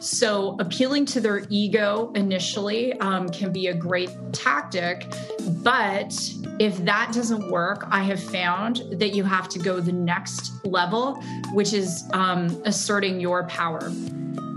So 0.00 0.56
appealing 0.60 1.06
to 1.06 1.20
their 1.20 1.46
ego 1.48 2.12
initially 2.14 2.92
um, 3.00 3.30
can 3.30 3.52
be 3.52 3.68
a 3.68 3.74
great 3.74 4.10
tactic. 4.32 5.10
But 5.62 6.12
if 6.58 6.76
that 6.84 7.12
doesn't 7.14 7.50
work, 7.50 7.86
I 7.90 8.02
have 8.02 8.22
found 8.22 8.84
that 8.92 9.14
you 9.14 9.24
have 9.24 9.48
to 9.48 9.58
go 9.58 9.80
the 9.80 9.92
next 9.92 10.62
level, 10.66 11.14
which 11.54 11.72
is 11.72 12.04
um, 12.12 12.48
asserting 12.66 13.18
your 13.18 13.46
power. 13.46 13.90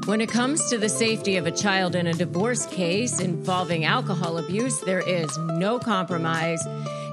When 0.06 0.20
it 0.20 0.30
comes 0.30 0.68
to 0.72 0.80
the 0.80 0.90
safety 0.90 1.38
of 1.38 1.46
a 1.46 1.52
child 1.52 1.96
in 1.96 2.08
a 2.08 2.14
divorce 2.14 2.66
case 2.66 3.20
involving 3.20 3.86
alcohol 3.86 4.40
abuse, 4.40 4.80
there 4.80 5.08
is 5.08 5.38
no 5.38 5.78
compromise. 5.78 6.60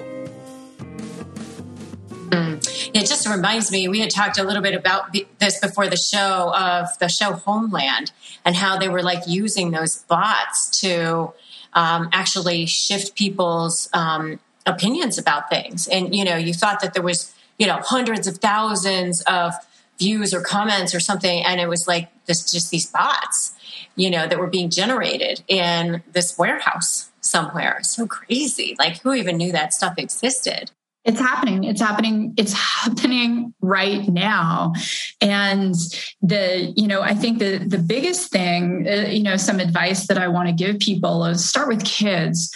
Mm. 2.31 2.95
Just 2.95 3.25
just 3.25 3.35
reminds 3.35 3.71
me, 3.71 3.89
we 3.89 4.01
had 4.01 4.11
talked 4.11 4.39
a 4.39 4.45
little 4.45 4.63
bit 4.63 4.75
about 4.75 5.15
this 5.39 5.59
before 5.61 5.89
the 5.89 5.97
show 5.97 6.53
of 6.55 6.87
the 6.99 7.09
show 7.09 7.33
Homeland 7.33 8.13
and 8.45 8.55
how 8.57 8.79
they 8.79 8.89
were 8.89 9.03
like 9.03 9.23
using 9.27 9.71
those 9.71 10.03
bots 10.05 10.81
to 10.81 11.33
um, 11.73 12.09
actually 12.13 12.67
shift 12.67 13.17
people's 13.17 13.89
um, 13.93 14.41
opinions 14.67 15.19
about 15.19 15.51
things. 15.51 15.89
And, 15.89 16.15
you 16.15 16.25
know, 16.25 16.37
you 16.37 16.55
thought 16.55 16.81
that 16.81 16.95
there 16.95 17.03
was, 17.03 17.35
you 17.59 17.67
know, 17.67 17.81
hundreds 17.83 18.27
of 18.27 18.39
thousands 18.39 19.23
of 19.23 19.55
views 19.99 20.35
or 20.35 20.41
comments 20.41 20.95
or 20.95 21.01
something. 21.01 21.45
And 21.45 21.61
it 21.61 21.69
was 21.69 21.87
like 21.87 22.11
this, 22.27 22.51
just 22.51 22.71
these 22.71 22.87
bots, 22.87 23.55
you 23.97 24.11
know, 24.11 24.27
that 24.27 24.39
were 24.39 24.49
being 24.49 24.71
generated 24.71 25.43
in 25.49 26.03
this 26.13 26.37
warehouse 26.39 27.11
somewhere. 27.21 27.79
So 27.83 28.07
crazy. 28.07 28.77
Like 28.79 29.01
who 29.01 29.13
even 29.15 29.37
knew 29.37 29.53
that 29.53 29.73
stuff 29.73 29.95
existed? 29.99 30.71
It's 31.05 31.21
happening. 31.21 31.65
It's 31.65 31.81
happening. 31.81 32.35
It's 32.37 32.53
happening 32.83 33.55
right 33.61 34.09
now. 34.09 34.73
And 35.21 35.75
the, 36.23 36.73
you 36.77 36.87
know, 36.87 37.03
I 37.03 37.15
think 37.15 37.39
the 37.39 37.59
the 37.59 37.79
biggest 37.79 38.31
thing, 38.31 38.87
uh, 38.89 39.09
you 39.09 39.23
know, 39.23 39.37
some 39.37 39.61
advice 39.61 40.07
that 40.07 40.19
I 40.19 40.29
want 40.29 40.49
to 40.49 40.55
give 40.55 40.79
people 40.79 41.25
is 41.27 41.45
start 41.45 41.69
with 41.69 41.85
kids. 41.85 42.55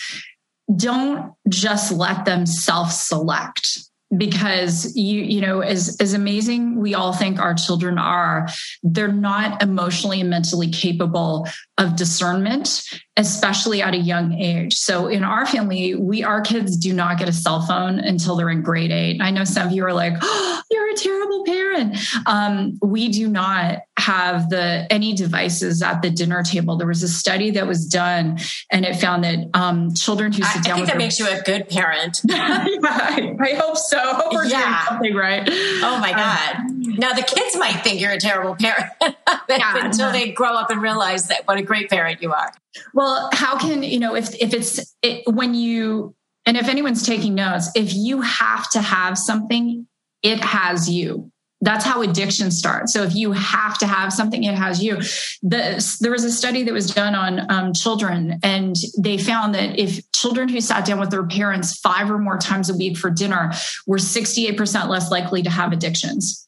Don't 0.76 1.32
just 1.48 1.92
let 1.92 2.24
them 2.24 2.44
self-select 2.46 3.78
because 4.16 4.96
you 4.96 5.20
you 5.20 5.40
know 5.40 5.60
as 5.60 5.96
as 6.00 6.14
amazing 6.14 6.80
we 6.80 6.94
all 6.94 7.12
think 7.12 7.38
our 7.38 7.52
children 7.52 7.98
are 7.98 8.48
they're 8.82 9.12
not 9.12 9.62
emotionally 9.62 10.20
and 10.20 10.30
mentally 10.30 10.70
capable 10.70 11.46
of 11.78 11.96
discernment 11.96 12.82
especially 13.16 13.82
at 13.82 13.94
a 13.94 13.98
young 13.98 14.32
age. 14.32 14.76
So 14.76 15.08
in 15.08 15.24
our 15.24 15.44
family 15.46 15.94
we 15.94 16.22
our 16.22 16.40
kids 16.40 16.76
do 16.76 16.92
not 16.92 17.18
get 17.18 17.28
a 17.28 17.32
cell 17.32 17.62
phone 17.62 17.98
until 17.98 18.36
they're 18.36 18.50
in 18.50 18.62
grade 18.62 18.90
8 18.90 19.20
i 19.20 19.30
know 19.30 19.44
some 19.44 19.66
of 19.66 19.72
you 19.72 19.84
are 19.84 19.92
like 19.92 20.14
oh, 20.20 20.62
you're 20.70 20.90
a 20.90 20.94
terrible 20.94 21.44
parent. 21.44 21.96
Um, 22.26 22.78
we 22.82 23.08
do 23.08 23.28
not 23.28 23.80
have 23.98 24.50
the 24.50 24.86
any 24.90 25.14
devices 25.14 25.82
at 25.82 26.02
the 26.02 26.10
dinner 26.10 26.42
table. 26.42 26.76
There 26.76 26.86
was 26.86 27.02
a 27.02 27.08
study 27.08 27.50
that 27.52 27.66
was 27.66 27.86
done 27.86 28.38
and 28.70 28.84
it 28.84 28.96
found 28.96 29.24
that 29.24 29.48
um, 29.54 29.94
children 29.94 30.32
who 30.32 30.42
sit 30.42 30.58
I, 30.58 30.62
down 30.62 30.72
i 30.72 30.76
think 30.76 30.86
that 30.86 30.92
their, 30.92 30.98
makes 30.98 31.18
you 31.18 31.26
a 31.28 31.40
good 31.42 31.68
parent. 31.68 32.20
Yeah, 32.24 32.64
I, 32.84 33.36
I 33.40 33.54
hope 33.54 33.76
so. 33.76 33.98
Hope 33.98 34.32
we're 34.32 34.44
yeah. 34.46 34.60
doing 34.60 34.86
something 34.88 35.14
right. 35.14 35.48
Oh 35.48 35.98
my 36.00 36.12
god. 36.12 36.56
um, 36.56 36.77
now 36.98 37.12
the 37.12 37.22
kids 37.22 37.56
might 37.56 37.82
think 37.82 38.00
you're 38.00 38.12
a 38.12 38.20
terrible 38.20 38.54
parent 38.56 38.86
yeah, 39.48 39.84
until 39.86 40.12
they 40.12 40.30
grow 40.30 40.54
up 40.54 40.70
and 40.70 40.82
realize 40.82 41.28
that 41.28 41.46
what 41.46 41.58
a 41.58 41.62
great 41.62 41.88
parent 41.88 42.20
you 42.22 42.32
are 42.32 42.52
well 42.94 43.30
how 43.32 43.58
can 43.58 43.82
you 43.82 43.98
know 43.98 44.14
if 44.14 44.34
if 44.36 44.52
it's 44.52 44.94
it, 45.02 45.22
when 45.32 45.54
you 45.54 46.14
and 46.46 46.56
if 46.56 46.68
anyone's 46.68 47.06
taking 47.06 47.34
notes 47.34 47.70
if 47.74 47.94
you 47.94 48.20
have 48.20 48.68
to 48.70 48.80
have 48.80 49.16
something 49.16 49.86
it 50.22 50.40
has 50.40 50.90
you 50.90 51.30
that's 51.60 51.84
how 51.84 52.02
addiction 52.02 52.50
starts. 52.50 52.92
So 52.92 53.02
if 53.02 53.14
you 53.14 53.32
have 53.32 53.78
to 53.78 53.86
have 53.86 54.12
something, 54.12 54.44
it 54.44 54.54
has 54.54 54.82
you. 54.82 54.96
The, 55.42 55.98
there 56.00 56.12
was 56.12 56.24
a 56.24 56.30
study 56.30 56.62
that 56.62 56.72
was 56.72 56.94
done 56.94 57.14
on 57.14 57.50
um, 57.50 57.72
children, 57.72 58.38
and 58.42 58.76
they 58.96 59.18
found 59.18 59.54
that 59.54 59.78
if 59.78 60.10
children 60.12 60.48
who 60.48 60.60
sat 60.60 60.84
down 60.84 61.00
with 61.00 61.10
their 61.10 61.26
parents 61.26 61.78
five 61.80 62.10
or 62.10 62.18
more 62.18 62.38
times 62.38 62.70
a 62.70 62.76
week 62.76 62.96
for 62.96 63.10
dinner 63.10 63.52
were 63.86 63.96
68% 63.96 64.88
less 64.88 65.10
likely 65.10 65.42
to 65.42 65.50
have 65.50 65.72
addictions 65.72 66.47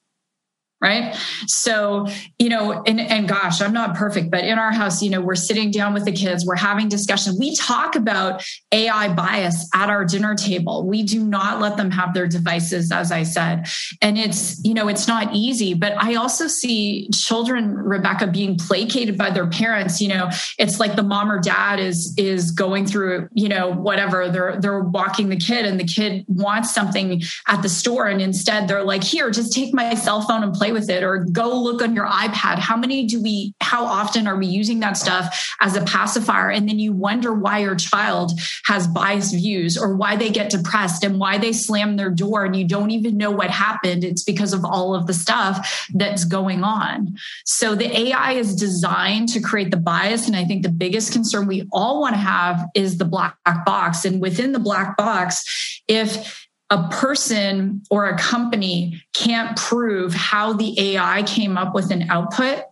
right? 0.80 1.14
So 1.46 2.06
you 2.38 2.48
know 2.48 2.82
and, 2.86 3.00
and 3.00 3.28
gosh 3.28 3.60
i'm 3.60 3.72
not 3.72 3.94
perfect 3.94 4.30
but 4.30 4.44
in 4.44 4.58
our 4.58 4.72
house 4.72 5.02
you 5.02 5.10
know 5.10 5.20
we're 5.20 5.34
sitting 5.34 5.70
down 5.70 5.92
with 5.92 6.04
the 6.04 6.12
kids 6.12 6.44
we're 6.44 6.56
having 6.56 6.88
discussion. 6.88 7.36
We 7.38 7.54
talk 7.54 7.96
about 7.96 8.44
ai 8.72 9.12
bias 9.12 9.68
at 9.74 9.90
our 9.90 10.04
dinner 10.04 10.34
table. 10.34 10.86
We 10.86 11.02
do 11.02 11.22
not 11.22 11.60
let 11.60 11.76
them 11.76 11.90
have 11.90 12.14
their 12.14 12.26
devices 12.26 12.92
as 12.92 13.12
i 13.12 13.22
said. 13.22 13.66
And 14.00 14.18
it's 14.18 14.62
you 14.64 14.74
know 14.74 14.88
it's 14.88 15.06
not 15.06 15.34
easy 15.34 15.74
but 15.74 15.92
i 15.98 16.14
also 16.14 16.46
see 16.46 17.08
children 17.10 17.74
rebecca 17.74 18.26
being 18.26 18.56
placated 18.56 19.18
by 19.18 19.30
their 19.30 19.46
parents. 19.46 20.00
You 20.00 20.08
know 20.08 20.30
it's 20.58 20.80
like 20.80 20.96
the 20.96 21.02
mom 21.02 21.30
or 21.30 21.40
dad 21.40 21.78
is 21.78 22.14
is 22.16 22.50
going 22.50 22.86
through 22.86 23.28
you 23.32 23.48
know 23.48 23.72
whatever. 23.72 24.28
They're 24.28 24.58
they're 24.60 24.80
walking 24.80 25.28
the 25.28 25.36
kid 25.36 25.66
and 25.66 25.78
the 25.78 25.84
kid 25.84 26.24
wants 26.28 26.72
something 26.72 27.22
at 27.46 27.62
the 27.62 27.68
store. 27.68 28.06
And 28.06 28.20
instead 28.20 28.68
they're 28.68 28.84
like 28.84 29.04
here 29.04 29.30
just 29.30 29.52
take 29.52 29.74
my 29.74 29.94
cell 29.94 30.22
phone 30.22 30.42
and 30.42 30.52
play 30.52 30.69
play 30.70 30.80
with 30.80 30.90
it 30.90 31.02
or 31.02 31.24
go 31.24 31.61
look 31.61 31.83
on 31.83 31.94
your 31.94 32.06
iPad. 32.06 32.59
How 32.59 32.76
many 32.76 33.06
do 33.06 33.22
we, 33.22 33.54
how 33.61 33.85
often 33.85 34.26
are 34.26 34.37
we 34.37 34.46
using 34.46 34.80
that 34.80 34.96
stuff 34.96 35.54
as 35.61 35.76
a 35.76 35.83
pacifier? 35.83 36.50
And 36.50 36.68
then 36.68 36.78
you 36.78 36.92
wonder 36.92 37.33
why 37.33 37.59
your 37.59 37.74
child 37.74 38.33
has 38.64 38.87
biased 38.87 39.35
views 39.35 39.76
or 39.76 39.96
why 39.96 40.16
they 40.16 40.30
get 40.30 40.50
depressed 40.50 41.04
and 41.04 41.18
why 41.18 41.38
they 41.38 41.52
slam 41.52 41.96
their 41.96 42.11
door 42.11 42.44
and 42.44 42.56
you 42.56 42.66
don't 42.66 42.90
even 42.90 43.16
know 43.16 43.30
what 43.30 43.50
happened. 43.50 44.04
It's 44.04 44.24
because 44.24 44.52
of 44.52 44.64
all 44.64 44.94
of 44.94 45.06
the 45.06 45.14
stuff 45.14 45.87
that's 45.94 46.24
going 46.24 46.62
on. 46.62 47.16
So 47.44 47.74
the 47.74 47.98
AI 47.98 48.33
is 48.33 48.54
designed 48.54 49.28
to 49.30 49.40
create 49.40 49.70
the 49.70 49.76
bias. 49.76 50.26
And 50.26 50.37
I 50.37 50.44
think 50.44 50.62
the 50.62 50.70
biggest 50.70 51.12
concern 51.12 51.46
we 51.46 51.68
all 51.72 52.00
want 52.00 52.14
to 52.14 52.20
have 52.20 52.66
is 52.74 52.98
the 52.98 53.04
black 53.04 53.37
box. 53.64 54.04
And 54.04 54.20
within 54.20 54.52
the 54.52 54.59
black 54.59 54.96
box, 54.96 55.83
if 55.88 56.48
a 56.70 56.88
person 56.88 57.83
or 57.90 58.06
a 58.06 58.16
company 58.16 59.02
can't 59.12 59.56
prove 59.56 60.14
how 60.14 60.52
the 60.52 60.94
AI 60.94 61.24
came 61.24 61.59
up 61.59 61.74
with 61.74 61.90
an 61.90 62.09
output, 62.11 62.64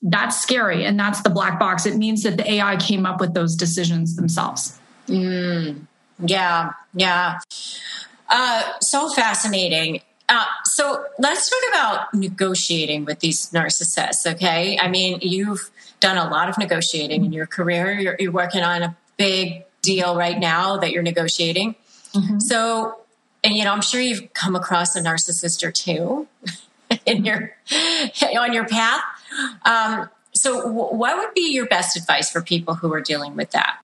that's 0.00 0.40
scary. 0.40 0.84
And 0.84 0.98
that's 0.98 1.22
the 1.22 1.30
black 1.30 1.58
box. 1.58 1.84
It 1.84 1.96
means 1.96 2.22
that 2.22 2.36
the 2.36 2.50
AI 2.50 2.76
came 2.76 3.04
up 3.04 3.20
with 3.20 3.34
those 3.34 3.54
decisions 3.54 4.16
themselves. 4.16 4.78
Mm, 5.06 5.86
yeah, 6.20 6.72
yeah. 6.94 7.40
Uh, 8.28 8.62
so 8.80 9.08
fascinating. 9.10 10.00
Uh, 10.28 10.44
so 10.64 11.04
let's 11.18 11.48
talk 11.48 11.62
about 11.70 12.14
negotiating 12.14 13.04
with 13.04 13.20
these 13.20 13.50
narcissists. 13.50 14.30
Okay. 14.34 14.78
I 14.78 14.88
mean, 14.88 15.18
you've 15.22 15.70
done 16.00 16.18
a 16.18 16.28
lot 16.30 16.48
of 16.48 16.58
negotiating 16.58 17.24
in 17.24 17.32
your 17.32 17.46
career. 17.46 17.92
You're, 17.98 18.16
you're 18.18 18.32
working 18.32 18.62
on 18.62 18.82
a 18.82 18.96
big 19.16 19.64
deal 19.82 20.16
right 20.16 20.38
now 20.38 20.76
that 20.78 20.92
you're 20.92 21.02
negotiating. 21.02 21.74
Mm-hmm. 22.18 22.38
So, 22.40 22.98
and 23.44 23.54
you 23.54 23.64
know, 23.64 23.72
I'm 23.72 23.82
sure 23.82 24.00
you've 24.00 24.32
come 24.34 24.56
across 24.56 24.96
a 24.96 25.00
narcissist 25.00 25.62
or 25.62 25.72
two 25.72 26.26
in 27.06 27.24
your 27.24 27.56
on 28.38 28.52
your 28.52 28.66
path. 28.66 29.02
Um, 29.64 30.08
so, 30.34 30.62
w- 30.62 30.96
what 30.96 31.16
would 31.18 31.34
be 31.34 31.52
your 31.52 31.66
best 31.66 31.96
advice 31.96 32.30
for 32.30 32.42
people 32.42 32.74
who 32.74 32.92
are 32.92 33.00
dealing 33.00 33.36
with 33.36 33.50
that? 33.52 33.80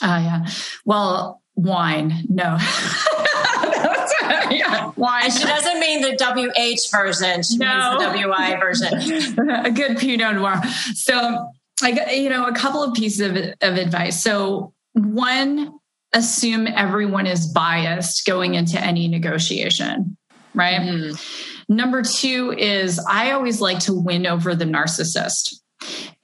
Uh, 0.00 0.20
yeah. 0.22 0.46
Well, 0.84 1.42
wine. 1.56 2.24
No. 2.28 2.56
yeah, 4.50 4.92
wine. 4.96 5.24
And 5.24 5.32
she 5.32 5.44
doesn't 5.44 5.80
mean 5.80 6.02
the 6.02 6.12
WH 6.12 6.90
version. 6.90 7.42
She 7.42 7.58
no. 7.58 7.98
means 7.98 8.12
the 8.12 8.22
WI 8.22 8.56
version. 8.56 9.48
a 9.50 9.70
good 9.70 9.98
Pinot 9.98 10.36
Noir. 10.36 10.62
So, 10.94 11.50
I 11.82 11.92
got, 11.92 12.16
you 12.16 12.28
know, 12.28 12.46
a 12.46 12.54
couple 12.54 12.82
of 12.82 12.94
pieces 12.94 13.20
of, 13.20 13.36
of 13.36 13.76
advice. 13.76 14.22
So, 14.22 14.72
one, 14.94 15.77
assume 16.12 16.66
everyone 16.66 17.26
is 17.26 17.46
biased 17.52 18.26
going 18.26 18.54
into 18.54 18.80
any 18.80 19.08
negotiation, 19.08 20.16
right? 20.54 20.80
Mm-hmm. 20.80 21.74
Number 21.74 22.02
two 22.02 22.54
is 22.56 22.98
I 23.08 23.32
always 23.32 23.60
like 23.60 23.78
to 23.80 23.94
win 23.94 24.26
over 24.26 24.54
the 24.54 24.64
narcissist. 24.64 25.54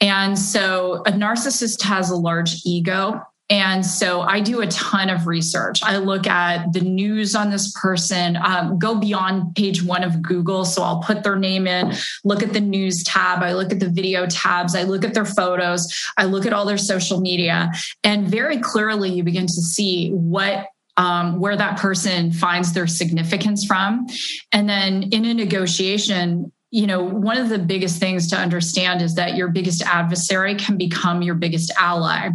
And 0.01 0.39
so 0.39 1.03
a 1.07 1.13
narcissist 1.13 1.83
has 1.83 2.11
a 2.11 2.17
large 2.17 2.63
ego 2.65 3.23
and 3.51 3.85
so 3.85 4.23
I 4.23 4.41
do 4.41 4.63
a 4.63 4.67
ton 4.69 5.11
of 5.11 5.27
research. 5.27 5.83
I 5.83 5.99
look 5.99 6.27
at 6.27 6.73
the 6.73 6.81
news 6.81 7.35
on 7.35 7.51
this 7.51 7.71
person, 7.73 8.37
um, 8.37 8.79
go 8.79 8.95
beyond 8.95 9.55
page 9.55 9.83
one 9.83 10.03
of 10.03 10.23
Google. 10.23 10.65
So 10.65 10.83
I'll 10.83 11.03
put 11.03 11.23
their 11.23 11.37
name 11.37 11.67
in, 11.67 11.93
look 12.25 12.43
at 12.43 12.55
the 12.55 12.61
news 12.61 13.05
tab, 13.05 13.43
I 13.43 13.53
look 13.53 13.71
at 13.71 13.81
the 13.81 13.91
video 13.91 14.27
tabs, 14.27 14.75
I 14.75 14.85
look 14.85 15.05
at 15.05 15.13
their 15.13 15.27
photos, 15.27 15.93
I 16.17 16.25
look 16.25 16.47
at 16.47 16.55
all 16.55 16.65
their 16.65 16.79
social 16.79 17.21
media. 17.21 17.71
And 18.03 18.27
very 18.27 18.59
clearly, 18.59 19.11
you 19.11 19.23
begin 19.23 19.47
to 19.47 19.63
see 19.63 20.11
what 20.11 20.69
um, 20.97 21.41
where 21.41 21.57
that 21.57 21.79
person 21.79 22.31
finds 22.31 22.73
their 22.73 22.87
significance 22.87 23.67
from. 23.67 24.07
And 24.53 24.69
then 24.69 25.03
in 25.11 25.25
a 25.25 25.35
negotiation, 25.35 26.53
you 26.75 26.89
know, 26.89 27.05
one 27.05 27.37
of 27.37 27.51
the 27.51 27.59
biggest 27.59 28.01
things 28.01 28.27
to 28.27 28.37
understand 28.37 29.01
is 29.01 29.15
that 29.15 29.37
your 29.37 29.47
biggest 29.47 29.81
adversary 29.83 30.57
can 30.57 30.77
become 30.77 31.23
your 31.23 31.37
biggest 31.37 31.73
ally. 31.79 32.31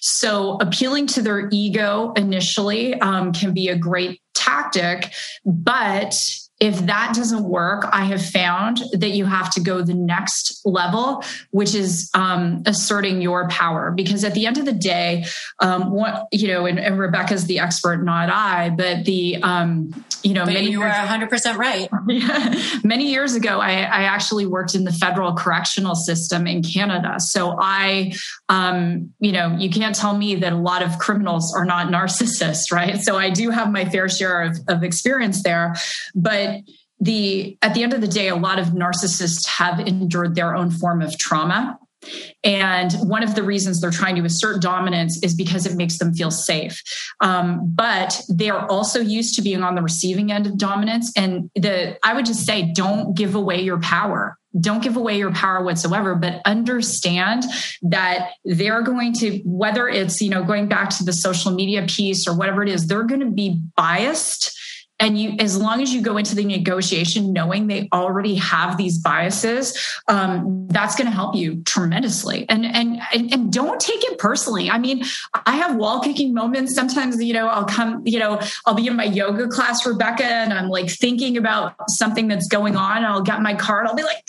So, 0.00 0.56
appealing 0.62 1.08
to 1.08 1.20
their 1.20 1.50
ego 1.52 2.14
initially 2.16 2.94
um, 3.00 3.34
can 3.34 3.52
be 3.52 3.68
a 3.68 3.76
great 3.76 4.22
tactic, 4.32 5.12
but 5.44 6.18
if 6.62 6.78
that 6.86 7.12
doesn't 7.16 7.42
work, 7.42 7.86
I 7.90 8.04
have 8.04 8.24
found 8.24 8.84
that 8.92 9.10
you 9.10 9.24
have 9.24 9.52
to 9.54 9.60
go 9.60 9.82
the 9.82 9.94
next 9.94 10.60
level, 10.64 11.24
which 11.50 11.74
is 11.74 12.08
um, 12.14 12.62
asserting 12.66 13.20
your 13.20 13.48
power. 13.48 13.90
Because 13.90 14.22
at 14.22 14.34
the 14.34 14.46
end 14.46 14.58
of 14.58 14.64
the 14.64 14.72
day, 14.72 15.24
um, 15.58 15.90
what 15.90 16.28
you 16.30 16.46
know, 16.46 16.66
and, 16.66 16.78
and, 16.78 17.00
Rebecca's 17.00 17.46
the 17.46 17.58
expert, 17.58 18.04
not 18.04 18.30
I, 18.30 18.70
but 18.70 19.04
the 19.04 19.42
um, 19.42 20.04
you 20.22 20.34
know, 20.34 20.44
but 20.44 20.54
many 20.54 20.70
you 20.70 20.80
are 20.82 20.88
100 20.88 21.28
percent 21.28 21.58
right. 21.58 21.88
many 22.84 23.10
years 23.10 23.34
ago, 23.34 23.58
I, 23.58 23.80
I, 23.80 24.02
actually 24.04 24.46
worked 24.46 24.76
in 24.76 24.84
the 24.84 24.92
federal 24.92 25.32
correctional 25.32 25.96
system 25.96 26.46
in 26.46 26.62
Canada, 26.62 27.18
so 27.18 27.56
I, 27.58 28.12
um, 28.48 29.12
you 29.18 29.32
know, 29.32 29.56
you 29.58 29.68
can't 29.68 29.96
tell 29.96 30.16
me 30.16 30.36
that 30.36 30.52
a 30.52 30.56
lot 30.56 30.82
of 30.82 30.96
criminals 30.98 31.52
are 31.56 31.64
not 31.64 31.88
narcissists, 31.92 32.70
right? 32.70 33.00
So 33.00 33.16
I 33.16 33.30
do 33.30 33.50
have 33.50 33.72
my 33.72 33.84
fair 33.84 34.08
share 34.08 34.42
of, 34.42 34.58
of 34.68 34.84
experience 34.84 35.42
there, 35.42 35.74
but 36.14 36.51
the 37.00 37.58
at 37.62 37.74
the 37.74 37.82
end 37.82 37.92
of 37.92 38.00
the 38.00 38.08
day, 38.08 38.28
a 38.28 38.36
lot 38.36 38.58
of 38.58 38.68
narcissists 38.68 39.46
have 39.46 39.80
endured 39.80 40.34
their 40.34 40.54
own 40.54 40.70
form 40.70 41.02
of 41.02 41.18
trauma. 41.18 41.78
And 42.42 42.92
one 42.94 43.22
of 43.22 43.34
the 43.34 43.42
reasons 43.42 43.80
they're 43.80 43.90
trying 43.90 44.16
to 44.16 44.24
assert 44.24 44.60
dominance 44.60 45.22
is 45.22 45.34
because 45.34 45.66
it 45.66 45.76
makes 45.76 45.98
them 45.98 46.12
feel 46.14 46.30
safe. 46.30 46.82
Um, 47.20 47.60
but 47.74 48.20
they 48.28 48.50
are 48.50 48.66
also 48.68 49.00
used 49.00 49.36
to 49.36 49.42
being 49.42 49.62
on 49.62 49.76
the 49.76 49.82
receiving 49.82 50.32
end 50.32 50.46
of 50.46 50.58
dominance. 50.58 51.12
And 51.16 51.50
the 51.54 51.98
I 52.04 52.14
would 52.14 52.26
just 52.26 52.44
say, 52.44 52.72
don't 52.74 53.16
give 53.16 53.34
away 53.34 53.62
your 53.62 53.78
power. 53.80 54.36
Don't 54.60 54.82
give 54.82 54.96
away 54.96 55.16
your 55.16 55.32
power 55.32 55.64
whatsoever, 55.64 56.14
but 56.14 56.42
understand 56.44 57.44
that 57.82 58.32
they're 58.44 58.82
going 58.82 59.14
to, 59.14 59.38
whether 59.46 59.88
it's, 59.88 60.20
you 60.20 60.28
know, 60.28 60.44
going 60.44 60.68
back 60.68 60.90
to 60.90 61.04
the 61.04 61.12
social 61.12 61.52
media 61.52 61.86
piece 61.88 62.28
or 62.28 62.36
whatever 62.36 62.62
it 62.62 62.68
is, 62.68 62.86
they're 62.86 63.04
going 63.04 63.20
to 63.20 63.30
be 63.30 63.62
biased 63.76 64.58
and 65.02 65.18
you 65.18 65.36
as 65.40 65.58
long 65.58 65.82
as 65.82 65.92
you 65.92 66.00
go 66.00 66.16
into 66.16 66.34
the 66.34 66.44
negotiation 66.44 67.32
knowing 67.32 67.66
they 67.66 67.88
already 67.92 68.36
have 68.36 68.76
these 68.76 68.98
biases 68.98 69.76
um, 70.08 70.66
that's 70.68 70.94
going 70.94 71.06
to 71.06 71.14
help 71.14 71.34
you 71.34 71.62
tremendously. 71.64 72.46
And, 72.48 72.64
and 72.64 73.00
and 73.12 73.32
and 73.32 73.52
don't 73.52 73.80
take 73.80 74.02
it 74.04 74.18
personally. 74.18 74.70
I 74.70 74.78
mean 74.78 75.04
i 75.46 75.56
have 75.56 75.76
wall 75.76 76.00
kicking 76.00 76.32
moments 76.32 76.74
sometimes 76.74 77.22
you 77.22 77.32
know 77.32 77.48
i'll 77.48 77.64
come 77.64 78.02
you 78.04 78.18
know 78.18 78.40
i'll 78.66 78.74
be 78.74 78.86
in 78.86 78.94
my 78.96 79.04
yoga 79.04 79.48
class 79.48 79.84
rebecca 79.84 80.24
and 80.24 80.52
i'm 80.52 80.68
like 80.68 80.88
thinking 80.88 81.36
about 81.36 81.74
something 81.90 82.28
that's 82.28 82.48
going 82.48 82.76
on. 82.76 83.04
I'll 83.04 83.22
get 83.22 83.40
my 83.42 83.54
card. 83.54 83.86
I'll 83.86 83.94
be 83.94 84.02
like 84.02 84.22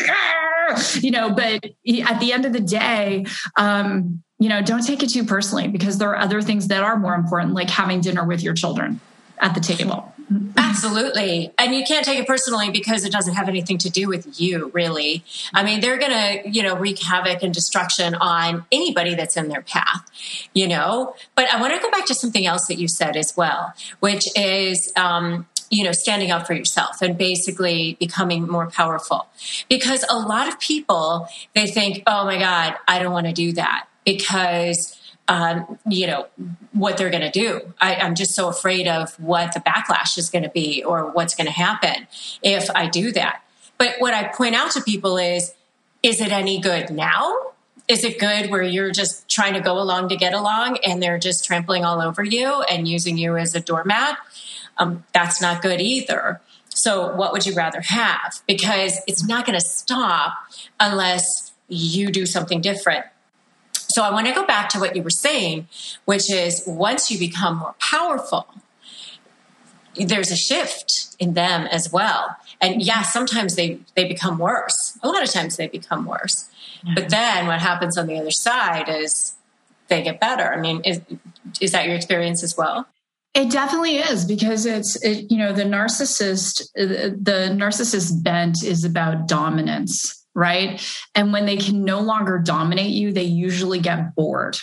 you 1.04 1.12
know 1.12 1.30
but 1.30 1.64
at 1.64 2.20
the 2.20 2.32
end 2.32 2.46
of 2.46 2.54
the 2.54 2.60
day 2.60 3.26
um, 3.58 4.24
you 4.40 4.50
know 4.50 4.62
don't 4.62 4.86
take 4.86 5.04
it 5.04 5.10
too 5.10 5.24
personally 5.24 5.68
because 5.68 5.98
there 5.98 6.10
are 6.10 6.18
other 6.18 6.42
things 6.42 6.68
that 6.70 6.84
are 6.84 6.98
more 6.98 7.16
important 7.16 7.54
like 7.54 7.70
having 7.70 8.02
dinner 8.02 8.26
with 8.26 8.42
your 8.42 8.54
children 8.54 9.00
at 9.40 9.54
the 9.56 9.62
table 9.62 10.13
Absolutely. 10.58 11.54
And 11.58 11.76
you 11.76 11.84
can't 11.84 12.06
take 12.06 12.20
it 12.20 12.28
personally 12.28 12.72
because 12.72 13.06
it 13.06 13.12
doesn't 13.12 13.36
have 13.36 13.48
anything 13.48 13.78
to 13.80 13.90
do 13.90 14.08
with 14.08 14.40
you, 14.40 14.72
really. 14.74 15.24
I 15.54 15.64
mean, 15.64 15.82
they're 15.82 15.98
going 15.98 16.12
to, 16.12 16.50
you 16.50 16.64
know, 16.64 16.76
wreak 16.76 17.02
havoc 17.02 17.44
and 17.44 17.54
destruction 17.54 18.16
on 18.16 18.66
anybody 18.72 19.16
that's 19.16 19.38
in 19.38 19.50
their 19.50 19.62
path, 19.62 20.10
you 20.54 20.68
know? 20.68 21.16
But 21.36 21.54
I 21.54 21.62
want 21.62 21.74
to 21.74 21.80
go 21.80 21.92
back 21.92 22.06
to 22.08 22.16
something 22.16 22.46
else 22.46 22.68
that 22.68 22.80
you 22.80 22.88
said 22.88 23.16
as 23.16 23.36
well, 23.36 23.74
which 24.00 24.26
is, 24.36 24.92
um, 24.96 25.46
you 25.70 25.84
know, 25.84 25.92
standing 25.92 26.32
up 26.32 26.46
for 26.46 26.54
yourself 26.54 27.02
and 27.02 27.18
basically 27.18 27.98
becoming 28.00 28.48
more 28.48 28.70
powerful. 28.70 29.28
Because 29.70 30.06
a 30.10 30.18
lot 30.18 30.48
of 30.48 30.60
people, 30.60 31.28
they 31.56 31.68
think, 31.68 32.04
oh 32.08 32.26
my 32.26 32.38
God, 32.38 32.76
I 32.88 33.00
don't 33.00 33.12
want 33.12 33.28
to 33.28 33.34
do 33.34 33.54
that 33.54 33.88
because 34.06 35.00
um, 35.28 35.80
you 35.88 36.08
know 36.08 36.28
what 36.74 36.98
they're 36.98 37.10
going 37.10 37.22
to 37.22 37.32
do. 37.32 37.74
I, 37.80 37.96
I'm 37.96 38.16
just 38.16 38.34
so 38.34 38.50
afraid 38.50 38.88
of 38.88 39.18
what 39.20 39.54
the 39.54 39.60
backlash 39.60 40.18
is 40.18 40.30
going 40.30 40.44
to 40.44 40.50
be 40.50 40.84
or 40.84 41.12
what's 41.12 41.36
going 41.36 41.48
to 41.48 41.54
happen 41.54 42.08
if 42.42 42.70
I 42.76 42.88
do 42.88 43.12
that. 43.14 43.42
But 43.78 43.96
what 44.00 44.14
I 44.14 44.28
point 44.28 44.56
out 44.56 44.72
to 44.72 44.82
people 44.82 45.18
is, 45.18 45.54
is 46.02 46.20
it 46.20 46.32
any 46.32 46.60
good 46.60 46.90
now? 46.90 47.36
Is 47.88 48.04
it 48.04 48.20
good 48.20 48.50
where 48.50 48.64
you're 48.64 48.92
just 48.92 49.30
trying 49.30 49.54
to 49.54 49.60
go 49.62 49.80
along 49.80 50.10
to 50.10 50.16
get 50.16 50.34
along 50.34 50.78
and 50.86 51.02
they're 51.02 51.20
just 51.20 51.46
trampling 51.46 51.84
all 51.84 52.02
over 52.02 52.24
you 52.24 52.62
and 52.64 52.88
using 52.88 53.18
you 53.18 53.38
as 53.38 53.56
a 53.56 53.60
doormat? 53.60 54.18
Um, 54.78 55.04
that's 55.14 55.42
not 55.42 55.62
good 55.62 55.82
either. 55.82 56.42
So, 56.70 57.14
what 57.16 57.34
would 57.34 57.46
you 57.46 57.54
rather 57.54 57.82
have? 57.82 58.42
Because 58.48 59.00
it's 59.08 59.24
not 59.24 59.46
going 59.46 59.60
to 59.60 59.66
stop 59.66 60.34
unless 60.80 61.52
you 61.68 62.10
do 62.10 62.26
something 62.26 62.62
different. 62.62 63.06
So 63.94 64.02
I 64.02 64.12
want 64.12 64.26
to 64.26 64.34
go 64.34 64.44
back 64.44 64.70
to 64.70 64.80
what 64.80 64.96
you 64.96 65.04
were 65.04 65.12
saying, 65.12 65.68
which 66.06 66.32
is 66.32 66.64
once 66.66 67.12
you 67.12 67.20
become 67.20 67.58
more 67.58 67.76
powerful, 67.80 68.48
there's 69.96 70.32
a 70.32 70.36
shift 70.36 71.16
in 71.20 71.36
them 71.36 71.68
as 71.68 71.92
well. 71.92 72.36
And 72.60 72.82
yeah, 72.82 73.04
sometimes 73.04 73.56
they, 73.56 73.80
they 73.96 74.06
become 74.06 74.40
worse. 74.40 74.98
A 75.04 75.08
lot 75.08 75.22
of 75.22 75.32
times 75.32 75.58
they 75.58 75.68
become 75.68 76.06
worse. 76.06 76.50
But 76.96 77.10
then 77.10 77.46
what 77.46 77.60
happens 77.62 77.96
on 77.96 78.08
the 78.08 78.18
other 78.18 78.32
side 78.32 78.90
is 78.90 79.36
they 79.90 80.02
get 80.02 80.20
better. 80.20 80.52
I 80.52 80.60
mean, 80.60 80.82
is, 80.82 81.00
is 81.62 81.72
that 81.74 81.86
your 81.86 81.96
experience 81.96 82.42
as 82.42 82.58
well? 82.58 82.88
It 83.36 83.52
definitely 83.52 83.98
is 83.98 84.26
because 84.26 84.66
it's 84.66 84.96
it, 85.04 85.32
you 85.32 85.40
know 85.40 85.54
the 85.54 85.64
narcissist 85.64 86.72
the 86.76 87.50
narcissist 87.52 88.24
bent 88.24 88.64
is 88.64 88.84
about 88.84 89.28
dominance 89.28 90.23
right? 90.36 90.82
And 91.16 91.32
when 91.34 91.46
they 91.46 91.58
can 91.58 91.84
no 91.84 92.02
longer 92.02 92.40
dominate 92.40 92.92
you, 92.92 93.12
they 93.12 93.24
usually 93.24 93.80
get 93.80 94.16
bored. 94.16 94.58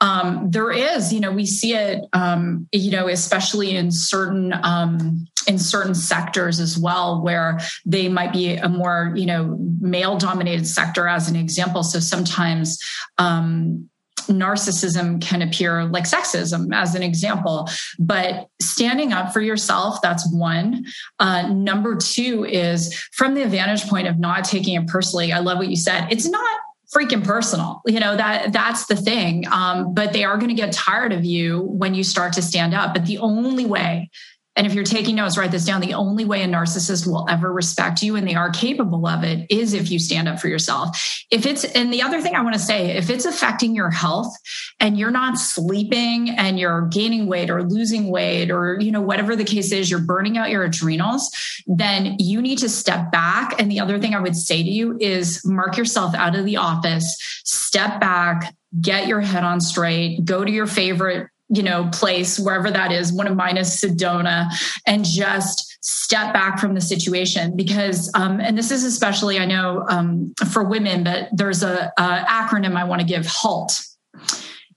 Um, 0.00 0.50
there 0.50 0.70
is, 0.70 1.12
you 1.12 1.18
know, 1.18 1.32
we 1.32 1.44
see 1.44 1.74
it, 1.74 2.04
um, 2.12 2.68
you 2.72 2.92
know, 2.92 3.08
especially 3.08 3.74
in 3.74 3.90
certain 3.90 4.52
um, 4.62 5.26
in 5.48 5.58
certain 5.58 5.94
sectors 5.94 6.60
as 6.60 6.78
well, 6.78 7.22
where 7.22 7.58
they 7.84 8.08
might 8.08 8.32
be 8.32 8.54
a 8.54 8.68
more, 8.68 9.12
you 9.16 9.26
know, 9.26 9.56
male 9.80 10.16
dominated 10.16 10.66
sector, 10.66 11.08
as 11.08 11.28
an 11.28 11.36
example. 11.36 11.82
So 11.82 11.98
sometimes 11.98 12.78
um, 13.16 13.88
narcissism 14.28 15.20
can 15.20 15.42
appear 15.42 15.84
like 15.84 16.04
sexism 16.04 16.74
as 16.74 16.94
an 16.94 17.02
example. 17.02 17.68
But 17.98 18.48
standing 18.60 19.12
up 19.12 19.32
for 19.32 19.40
yourself 19.40 20.00
that's 20.02 20.30
one. 20.32 20.84
Uh, 21.18 21.48
number 21.48 21.96
two 21.96 22.44
is 22.44 22.94
from 23.12 23.34
the 23.34 23.46
vantage 23.46 23.88
point 23.88 24.06
of 24.06 24.18
not 24.18 24.44
taking 24.44 24.74
it 24.74 24.86
personally 24.86 25.32
i 25.32 25.38
love 25.38 25.58
what 25.58 25.68
you 25.68 25.76
said 25.76 26.06
it's 26.10 26.28
not 26.28 26.60
freaking 26.94 27.24
personal 27.24 27.82
you 27.86 28.00
know 28.00 28.16
that 28.16 28.52
that's 28.52 28.86
the 28.86 28.96
thing. 28.96 29.44
Um, 29.50 29.94
but 29.94 30.12
they 30.12 30.24
are 30.24 30.36
going 30.36 30.48
to 30.48 30.54
get 30.54 30.72
tired 30.72 31.12
of 31.12 31.24
you 31.24 31.62
when 31.62 31.94
you 31.94 32.04
start 32.04 32.32
to 32.34 32.42
stand 32.42 32.74
up. 32.74 32.94
But 32.94 33.06
the 33.06 33.18
only 33.18 33.64
way 33.64 34.10
and 34.58 34.66
if 34.66 34.74
you're 34.74 34.82
taking 34.82 35.14
notes, 35.14 35.38
write 35.38 35.52
this 35.52 35.64
down. 35.64 35.80
The 35.80 35.94
only 35.94 36.24
way 36.24 36.42
a 36.42 36.48
narcissist 36.48 37.06
will 37.06 37.24
ever 37.30 37.52
respect 37.52 38.02
you, 38.02 38.16
and 38.16 38.26
they 38.26 38.34
are 38.34 38.50
capable 38.50 39.06
of 39.06 39.22
it, 39.22 39.46
is 39.48 39.72
if 39.72 39.88
you 39.88 40.00
stand 40.00 40.26
up 40.26 40.40
for 40.40 40.48
yourself. 40.48 41.24
If 41.30 41.46
it's, 41.46 41.64
and 41.64 41.92
the 41.92 42.02
other 42.02 42.20
thing 42.20 42.34
I 42.34 42.42
want 42.42 42.54
to 42.54 42.60
say, 42.60 42.96
if 42.96 43.08
it's 43.08 43.24
affecting 43.24 43.76
your 43.76 43.90
health 43.90 44.34
and 44.80 44.98
you're 44.98 45.12
not 45.12 45.38
sleeping 45.38 46.30
and 46.30 46.58
you're 46.58 46.88
gaining 46.88 47.28
weight 47.28 47.50
or 47.50 47.62
losing 47.62 48.10
weight 48.10 48.50
or, 48.50 48.80
you 48.80 48.90
know, 48.90 49.00
whatever 49.00 49.36
the 49.36 49.44
case 49.44 49.70
is, 49.70 49.88
you're 49.88 50.00
burning 50.00 50.36
out 50.36 50.50
your 50.50 50.64
adrenals, 50.64 51.30
then 51.68 52.16
you 52.18 52.42
need 52.42 52.58
to 52.58 52.68
step 52.68 53.12
back. 53.12 53.60
And 53.60 53.70
the 53.70 53.78
other 53.78 54.00
thing 54.00 54.12
I 54.12 54.20
would 54.20 54.34
say 54.34 54.64
to 54.64 54.68
you 54.68 54.98
is 55.00 55.40
mark 55.44 55.76
yourself 55.76 56.16
out 56.16 56.34
of 56.34 56.44
the 56.44 56.56
office, 56.56 57.16
step 57.44 58.00
back, 58.00 58.56
get 58.80 59.06
your 59.06 59.20
head 59.20 59.44
on 59.44 59.60
straight, 59.60 60.24
go 60.24 60.44
to 60.44 60.50
your 60.50 60.66
favorite 60.66 61.28
you 61.48 61.62
know, 61.62 61.88
place, 61.92 62.38
wherever 62.38 62.70
that 62.70 62.92
is. 62.92 63.12
One 63.12 63.26
of 63.26 63.36
mine 63.36 63.56
is 63.56 63.68
Sedona, 63.68 64.48
and 64.86 65.04
just 65.04 65.78
step 65.80 66.32
back 66.32 66.58
from 66.58 66.74
the 66.74 66.80
situation 66.80 67.56
because, 67.56 68.10
um, 68.14 68.40
and 68.40 68.58
this 68.58 68.70
is 68.70 68.84
especially, 68.84 69.38
I 69.38 69.46
know, 69.46 69.84
um, 69.88 70.34
for 70.50 70.62
women, 70.62 71.04
but 71.04 71.28
there's 71.32 71.62
a, 71.62 71.92
a 71.96 72.24
acronym 72.28 72.76
I 72.76 72.84
want 72.84 73.00
to 73.00 73.06
give: 73.06 73.26
HALT. 73.26 73.80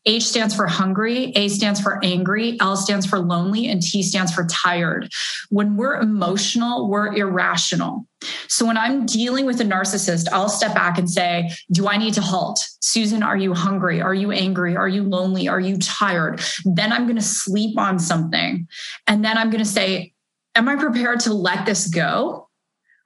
H 0.06 0.24
stands 0.24 0.56
for 0.56 0.68
hungry, 0.68 1.32
A 1.36 1.48
stands 1.48 1.80
for 1.80 2.04
angry, 2.04 2.58
L 2.60 2.76
stands 2.76 3.06
for 3.06 3.20
lonely, 3.20 3.68
and 3.68 3.82
T 3.82 4.02
stands 4.02 4.34
for 4.34 4.48
tired. 4.48 5.12
When 5.50 5.76
we're 5.76 5.96
emotional, 5.96 6.90
we're 6.90 7.16
irrational. 7.16 8.08
So 8.48 8.66
when 8.66 8.78
I'm 8.78 9.06
dealing 9.06 9.46
with 9.46 9.62
a 9.62 9.64
narcissist, 9.64 10.28
I'll 10.32 10.50
step 10.50 10.74
back 10.74 10.98
and 10.98 11.10
say, 11.10 11.52
Do 11.72 11.88
I 11.88 11.98
need 11.98 12.14
to 12.16 12.22
halt? 12.22 12.60
Susan, 12.82 13.24
are 13.24 13.38
you 13.38 13.54
hungry? 13.54 14.02
Are 14.02 14.14
you 14.14 14.32
angry? 14.32 14.76
Are 14.76 14.88
you 14.90 15.04
lonely? 15.04 15.48
Are 15.48 15.60
you 15.60 15.78
tired? 15.78 16.42
Then 16.66 16.92
I'm 16.92 17.06
going 17.06 17.16
to 17.16 17.22
sleep 17.22 17.78
on 17.78 18.00
something. 18.00 18.68
And 19.08 19.24
then 19.24 19.38
I'm 19.38 19.50
going 19.50 19.64
to 19.64 19.70
say, 19.70 20.14
Am 20.56 20.68
I 20.68 20.76
prepared 20.76 21.22
to 21.22 21.34
let 21.34 21.66
this 21.66 21.88
go? 21.88 22.50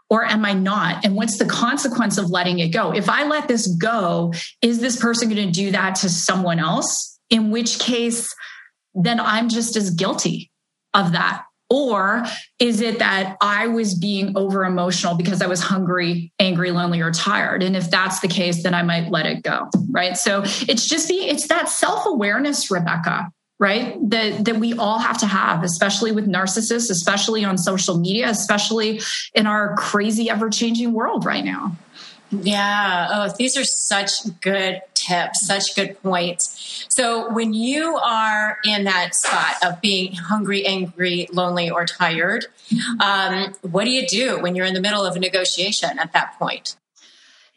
Or 0.10 0.26
am 0.26 0.46
I 0.46 0.54
not? 0.54 1.04
And 1.04 1.16
what's 1.16 1.38
the 1.38 1.46
consequence 1.46 2.18
of 2.18 2.30
letting 2.30 2.60
it 2.60 2.70
go? 2.70 2.94
If 2.94 3.10
I 3.10 3.28
let 3.28 3.48
this 3.48 3.68
go, 3.68 4.34
is 4.62 4.80
this 4.80 5.00
person 5.00 5.30
going 5.30 5.48
to 5.48 5.52
do 5.52 5.72
that 5.72 5.96
to 5.96 6.10
someone 6.10 6.60
else? 6.60 7.20
In 7.30 7.50
which 7.50 7.80
case, 7.80 8.34
then 8.94 9.20
I'm 9.20 9.50
just 9.50 9.76
as 9.76 9.90
guilty 9.92 10.52
of 10.94 11.14
that. 11.14 11.44
Or 11.72 12.24
is 12.60 12.80
it 12.80 13.00
that 13.00 13.38
I 13.42 13.68
was 13.68 13.96
being 13.96 14.38
over 14.38 14.64
emotional 14.64 15.16
because 15.16 15.42
I 15.42 15.48
was 15.48 15.62
hungry, 15.62 16.32
angry, 16.40 16.70
lonely, 16.70 17.02
or 17.02 17.12
tired? 17.12 17.64
And 17.64 17.76
if 17.76 17.90
that's 17.90 18.20
the 18.20 18.28
case, 18.28 18.62
then 18.62 18.76
I 18.76 18.84
might 18.84 19.10
let 19.10 19.26
it 19.26 19.42
go. 19.42 19.68
Right. 19.90 20.16
So 20.16 20.44
it's 20.44 20.88
just 20.88 21.08
the, 21.08 21.16
it's 21.16 21.48
that 21.48 21.68
self 21.68 22.06
awareness, 22.06 22.70
Rebecca, 22.70 23.32
right? 23.60 23.98
That 24.10 24.46
that 24.46 24.58
we 24.58 24.74
all 24.74 25.00
have 25.00 25.18
to 25.20 25.26
have 25.26 25.64
especially 25.64 26.12
with 26.12 26.28
narcissists 26.28 26.90
especially 26.90 27.46
on 27.46 27.58
social 27.58 27.98
media 27.98 28.30
especially 28.30 29.02
in 29.34 29.48
our 29.48 29.76
crazy 29.76 30.30
ever 30.30 30.50
changing 30.50 30.94
world 30.94 31.26
right 31.26 31.46
now. 31.46 31.76
Yeah. 32.32 33.08
Oh 33.12 33.34
these 33.38 33.56
are 33.56 33.64
such 33.64 34.12
good 34.42 34.82
tips 34.94 35.46
such 35.46 35.76
good 35.76 36.02
points. 36.02 36.86
So 36.90 37.32
when 37.32 37.54
you 37.54 37.96
are 37.96 38.58
in 38.66 38.84
that 38.86 39.16
spot 39.16 39.56
of 39.64 39.80
being 39.80 40.14
hungry 40.14 40.66
angry 40.66 41.28
lonely 41.32 41.70
or 41.70 41.86
tired 41.86 42.48
um, 43.00 43.54
what 43.62 43.86
do 43.86 43.92
you 43.92 44.08
do 44.08 44.42
when 44.42 44.56
you're 44.56 44.66
in 44.66 44.74
the 44.74 44.82
middle 44.82 45.06
of 45.06 45.16
a 45.16 45.20
negotiation 45.20 46.00
at 46.00 46.12
that 46.14 46.38
point 46.40 46.76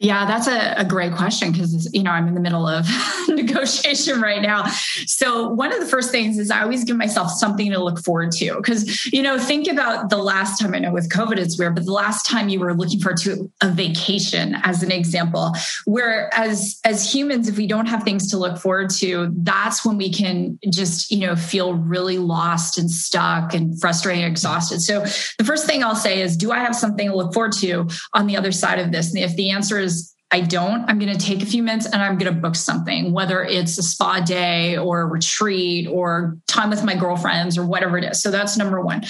Yeah, 0.01 0.25
that's 0.25 0.47
a, 0.47 0.75
a 0.77 0.85
great 0.85 1.13
question 1.13 1.51
because 1.51 1.93
you 1.93 2.03
know 2.03 2.11
I'm 2.11 2.25
in 2.29 2.33
the 2.33 2.39
middle 2.39 2.65
of 2.65 2.87
negotiation 3.27 4.21
right 4.21 4.41
now. 4.41 4.65
So 5.05 5.49
one 5.49 5.73
of 5.73 5.81
the 5.81 5.85
first 5.85 6.09
things 6.09 6.39
is 6.39 6.49
I 6.49 6.61
always 6.61 6.85
give 6.85 6.95
myself 6.95 7.31
something 7.31 7.69
to 7.71 7.83
look 7.83 7.99
forward 7.99 8.31
to 8.33 8.55
because 8.55 9.05
you 9.11 9.21
know 9.21 9.37
think 9.37 9.67
about 9.67 10.09
the 10.09 10.17
last 10.17 10.57
time 10.57 10.73
I 10.73 10.79
know 10.79 10.93
with 10.93 11.09
COVID 11.09 11.37
it's 11.37 11.59
weird, 11.59 11.75
but 11.75 11.83
the 11.83 11.91
last 11.91 12.25
time 12.25 12.47
you 12.47 12.61
were 12.61 12.73
looking 12.73 13.01
forward 13.01 13.19
to 13.23 13.51
a 13.61 13.69
vacation 13.71 14.55
as 14.63 14.83
an 14.83 14.91
example, 14.91 15.53
where 15.83 16.33
as 16.33 16.79
as 16.85 17.13
humans 17.13 17.49
if 17.49 17.57
we 17.57 17.67
don't 17.67 17.87
have 17.87 18.03
things 18.03 18.31
to 18.31 18.37
look 18.37 18.57
forward 18.57 18.91
to, 18.91 19.29
that's 19.39 19.83
when 19.85 19.97
we 19.97 20.09
can 20.13 20.57
just 20.71 21.11
you 21.11 21.27
know 21.27 21.35
feel 21.35 21.73
really 21.73 22.19
lost 22.19 22.77
and 22.77 22.89
stuck 22.89 23.53
and 23.53 23.77
frustrated, 23.81 24.23
and 24.23 24.31
exhausted. 24.31 24.79
So 24.79 25.01
the 25.37 25.43
first 25.43 25.65
thing 25.65 25.83
I'll 25.83 25.93
say 25.93 26.21
is, 26.21 26.37
do 26.37 26.53
I 26.53 26.59
have 26.59 26.73
something 26.73 27.09
to 27.09 27.15
look 27.17 27.33
forward 27.33 27.51
to 27.57 27.89
on 28.13 28.27
the 28.27 28.37
other 28.37 28.53
side 28.53 28.79
of 28.79 28.93
this? 28.93 29.13
And 29.13 29.21
if 29.21 29.35
the 29.35 29.49
answer 29.49 29.77
is 29.77 29.88
I 30.31 30.41
don't, 30.41 30.87
I'm 30.87 30.99
going 30.99 31.11
to 31.11 31.19
take 31.19 31.41
a 31.41 31.45
few 31.45 31.63
minutes 31.63 31.87
and 31.87 32.01
I'm 32.01 32.17
going 32.17 32.33
to 32.33 32.39
book 32.39 32.55
something, 32.55 33.11
whether 33.11 33.43
it's 33.43 33.77
a 33.79 33.83
spa 33.83 34.19
day 34.19 34.77
or 34.77 35.01
a 35.01 35.05
retreat 35.05 35.87
or 35.87 36.37
time 36.47 36.69
with 36.69 36.83
my 36.83 36.95
girlfriends 36.95 37.57
or 37.57 37.65
whatever 37.65 37.97
it 37.97 38.03
is. 38.03 38.21
So 38.21 38.29
that's 38.29 38.55
number 38.55 38.79
one. 38.79 39.03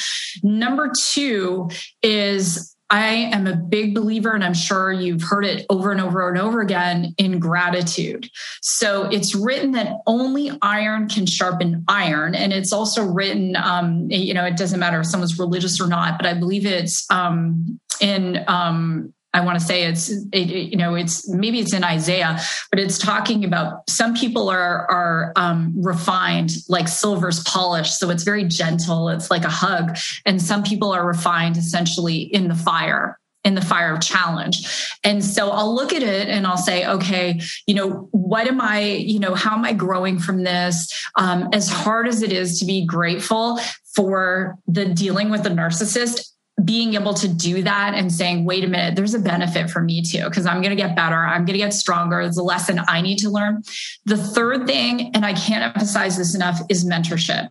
Number 0.44 0.92
two 0.98 1.70
is 2.02 2.74
I 2.92 3.06
am 3.08 3.46
a 3.46 3.56
big 3.56 3.94
believer, 3.94 4.32
and 4.32 4.44
I'm 4.44 4.56
sure 4.56 4.92
you've 4.92 5.22
heard 5.22 5.46
it 5.46 5.66
over 5.70 5.92
and 5.92 6.02
over 6.02 6.28
and 6.28 6.40
over 6.40 6.60
again 6.62 7.14
in 7.20 7.38
gratitude. 7.38 8.28
So 8.62 9.04
it's 9.12 9.36
written 9.36 9.74
that 9.74 9.98
only 10.08 10.52
iron 10.64 11.08
can 11.08 11.28
sharpen 11.28 11.86
iron. 11.88 12.34
And 12.34 12.52
it's 12.52 12.74
also 12.74 13.04
written, 13.04 13.56
um, 13.58 14.10
you 14.10 14.34
know, 14.34 14.44
it 14.44 14.58
doesn't 14.58 14.80
matter 14.80 15.00
if 15.02 15.06
someone's 15.06 15.38
religious 15.38 15.80
or 15.80 15.88
not, 15.88 16.18
but 16.18 16.26
I 16.26 16.34
believe 16.34 16.66
it's 16.66 17.06
um, 17.12 17.80
in 18.02 18.44
um, 18.48 19.14
I 19.34 19.42
want 19.42 19.60
to 19.60 19.66
say 19.66 19.84
it's 19.84 20.10
it, 20.10 20.50
you 20.50 20.78
know 20.78 20.96
it's 20.96 21.30
maybe 21.30 21.60
it's 21.60 21.74
in 21.74 21.84
Isaiah, 21.84 22.40
but 22.72 22.80
it's 22.80 22.98
talking 22.98 23.46
about 23.46 23.90
some 23.90 24.16
people 24.16 24.50
are 24.50 24.90
are 24.90 25.34
um, 25.36 25.74
refined 25.76 26.52
like 26.68 26.88
silver's 26.88 27.44
polished, 27.44 28.00
so 28.00 28.10
it's 28.10 28.24
very 28.24 28.44
gentle. 28.44 29.10
It's 29.10 29.30
like 29.30 29.44
a 29.44 29.50
hug, 29.50 29.98
and 30.26 30.42
some 30.42 30.64
people 30.64 30.92
are 30.92 31.06
refined 31.06 31.58
essentially 31.58 32.22
in 32.22 32.48
the 32.48 32.56
fire 32.56 33.20
in 33.46 33.56
the 33.56 33.62
fire 33.62 33.94
of 33.94 34.02
challenge. 34.02 34.98
And 35.04 35.24
so 35.24 35.50
I'll 35.50 35.74
look 35.74 35.94
at 35.94 36.04
it 36.04 36.28
and 36.28 36.46
I'll 36.46 36.58
say, 36.58 36.86
okay, 36.86 37.40
you 37.66 37.74
know, 37.74 38.10
what 38.12 38.48
am 38.48 38.60
I, 38.60 38.82
you 38.82 39.18
know, 39.18 39.34
how 39.34 39.56
am 39.56 39.64
I 39.64 39.72
growing 39.72 40.20
from 40.20 40.44
this? 40.44 40.92
Um, 41.18 41.48
as 41.54 41.70
hard 41.70 42.08
as 42.08 42.22
it 42.22 42.34
is 42.34 42.60
to 42.60 42.66
be 42.66 42.86
grateful 42.86 43.60
for 43.96 44.58
the 44.68 44.86
dealing 44.86 45.30
with 45.30 45.44
the 45.44 45.50
narcissist, 45.50 46.32
being 46.64 46.96
able 46.96 47.14
to 47.14 47.28
do 47.28 47.64
that 47.64 47.94
and 47.94 48.12
saying, 48.12 48.46
wait 48.46 48.64
a 48.64 48.68
minute, 48.68 48.96
there's 48.96 49.14
a 49.14 49.20
benefit 49.20 49.70
for 49.70 49.82
me 49.82 50.02
too, 50.02 50.26
because 50.26 50.46
I'm 50.46 50.62
going 50.62 50.76
to 50.76 50.82
get 50.82 50.96
better. 50.96 51.16
I'm 51.16 51.46
going 51.46 51.58
to 51.58 51.66
get 51.66 51.74
stronger. 51.74 52.20
It's 52.22 52.38
a 52.38 52.44
lesson 52.44 52.82
I 52.88 53.02
need 53.02 53.20
to 53.20 53.30
learn. 53.30 53.64
The 54.06 54.18
third 54.18 54.68
thing, 54.68 55.12
and 55.16 55.26
I 55.26 55.34
can't 55.34 55.64
emphasize 55.64 56.18
this 56.18 56.36
enough, 56.36 56.60
is 56.70 56.86
mentorship. 56.86 57.50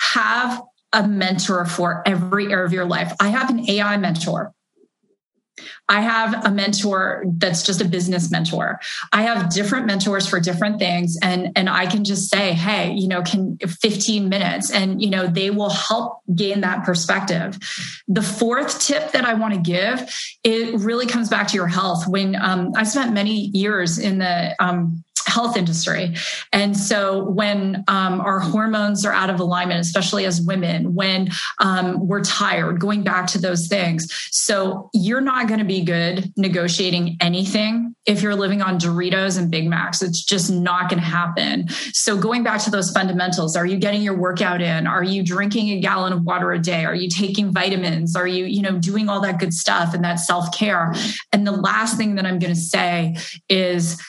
Have 0.00 0.62
a 0.92 1.06
mentor 1.06 1.66
for 1.66 2.02
every 2.06 2.52
area 2.52 2.64
of 2.64 2.72
your 2.72 2.86
life. 2.86 3.12
I 3.20 3.28
have 3.28 3.50
an 3.50 3.68
AI 3.68 3.96
mentor 3.96 4.54
I 5.88 6.00
have 6.00 6.44
a 6.44 6.50
mentor 6.50 7.24
that's 7.26 7.62
just 7.62 7.80
a 7.80 7.84
business 7.84 8.30
mentor. 8.30 8.80
I 9.12 9.22
have 9.22 9.52
different 9.52 9.86
mentors 9.86 10.26
for 10.26 10.40
different 10.40 10.78
things 10.78 11.18
and 11.22 11.52
and 11.56 11.68
I 11.68 11.86
can 11.86 12.04
just 12.04 12.30
say, 12.30 12.52
"Hey, 12.52 12.92
you 12.92 13.08
know, 13.08 13.22
can 13.22 13.58
15 13.58 14.28
minutes 14.28 14.70
and 14.70 15.00
you 15.00 15.10
know, 15.10 15.26
they 15.26 15.50
will 15.50 15.70
help 15.70 16.20
gain 16.34 16.60
that 16.60 16.84
perspective." 16.84 17.58
The 18.08 18.22
fourth 18.22 18.80
tip 18.80 19.12
that 19.12 19.24
I 19.24 19.34
want 19.34 19.54
to 19.54 19.60
give, 19.60 20.08
it 20.44 20.74
really 20.74 21.06
comes 21.06 21.28
back 21.28 21.48
to 21.48 21.54
your 21.54 21.66
health. 21.66 22.06
When 22.06 22.36
um, 22.36 22.72
I 22.76 22.84
spent 22.84 23.12
many 23.12 23.50
years 23.54 23.98
in 23.98 24.18
the 24.18 24.54
um, 24.62 25.04
health 25.36 25.56
industry. 25.56 26.04
And 26.52 26.72
so 26.74 27.24
when 27.40 27.84
um, 27.88 28.14
our 28.28 28.40
hormones 28.40 29.04
are 29.04 29.12
out 29.12 29.30
of 29.30 29.38
alignment, 29.38 29.80
especially 29.80 30.24
as 30.24 30.40
women, 30.40 30.94
when 30.94 31.28
um, 31.60 31.86
we're 32.08 32.24
tired, 32.24 32.80
going 32.80 33.02
back 33.02 33.24
to 33.34 33.38
those 33.38 33.68
things. 33.68 34.00
So 34.30 34.88
you're 34.94 35.26
not 35.32 35.42
going 35.48 35.60
to 35.60 35.70
be 35.76 35.82
good 35.82 36.32
negotiating 36.36 37.18
anything 37.20 37.94
if 38.06 38.22
you're 38.22 38.34
living 38.44 38.62
on 38.62 38.78
Doritos 38.78 39.38
and 39.38 39.50
Big 39.50 39.68
Macs. 39.68 40.00
It's 40.00 40.24
just 40.24 40.50
not 40.50 40.88
going 40.88 41.02
to 41.02 41.10
happen. 41.20 41.68
So 41.92 42.16
going 42.16 42.42
back 42.42 42.62
to 42.62 42.70
those 42.70 42.90
fundamentals, 42.90 43.56
are 43.56 43.66
you 43.66 43.76
getting 43.76 44.02
your 44.02 44.16
workout 44.16 44.62
in? 44.62 44.86
Are 44.86 45.04
you 45.04 45.22
drinking 45.22 45.68
a 45.70 45.80
gallon 45.80 46.12
of 46.12 46.22
water 46.22 46.50
a 46.52 46.58
day? 46.58 46.84
Are 46.84 46.94
you 46.94 47.10
taking 47.10 47.52
vitamins? 47.52 48.16
Are 48.16 48.26
you, 48.26 48.44
you 48.46 48.62
know, 48.62 48.78
doing 48.78 49.08
all 49.10 49.20
that 49.20 49.38
good 49.38 49.52
stuff 49.52 49.92
and 49.92 50.02
that 50.04 50.18
self-care? 50.20 50.94
And 51.32 51.46
the 51.46 51.52
last 51.52 51.98
thing 51.98 52.14
that 52.14 52.24
I'm 52.24 52.38
going 52.38 52.54
to 52.54 52.60
say 52.60 53.16
is 53.50 54.00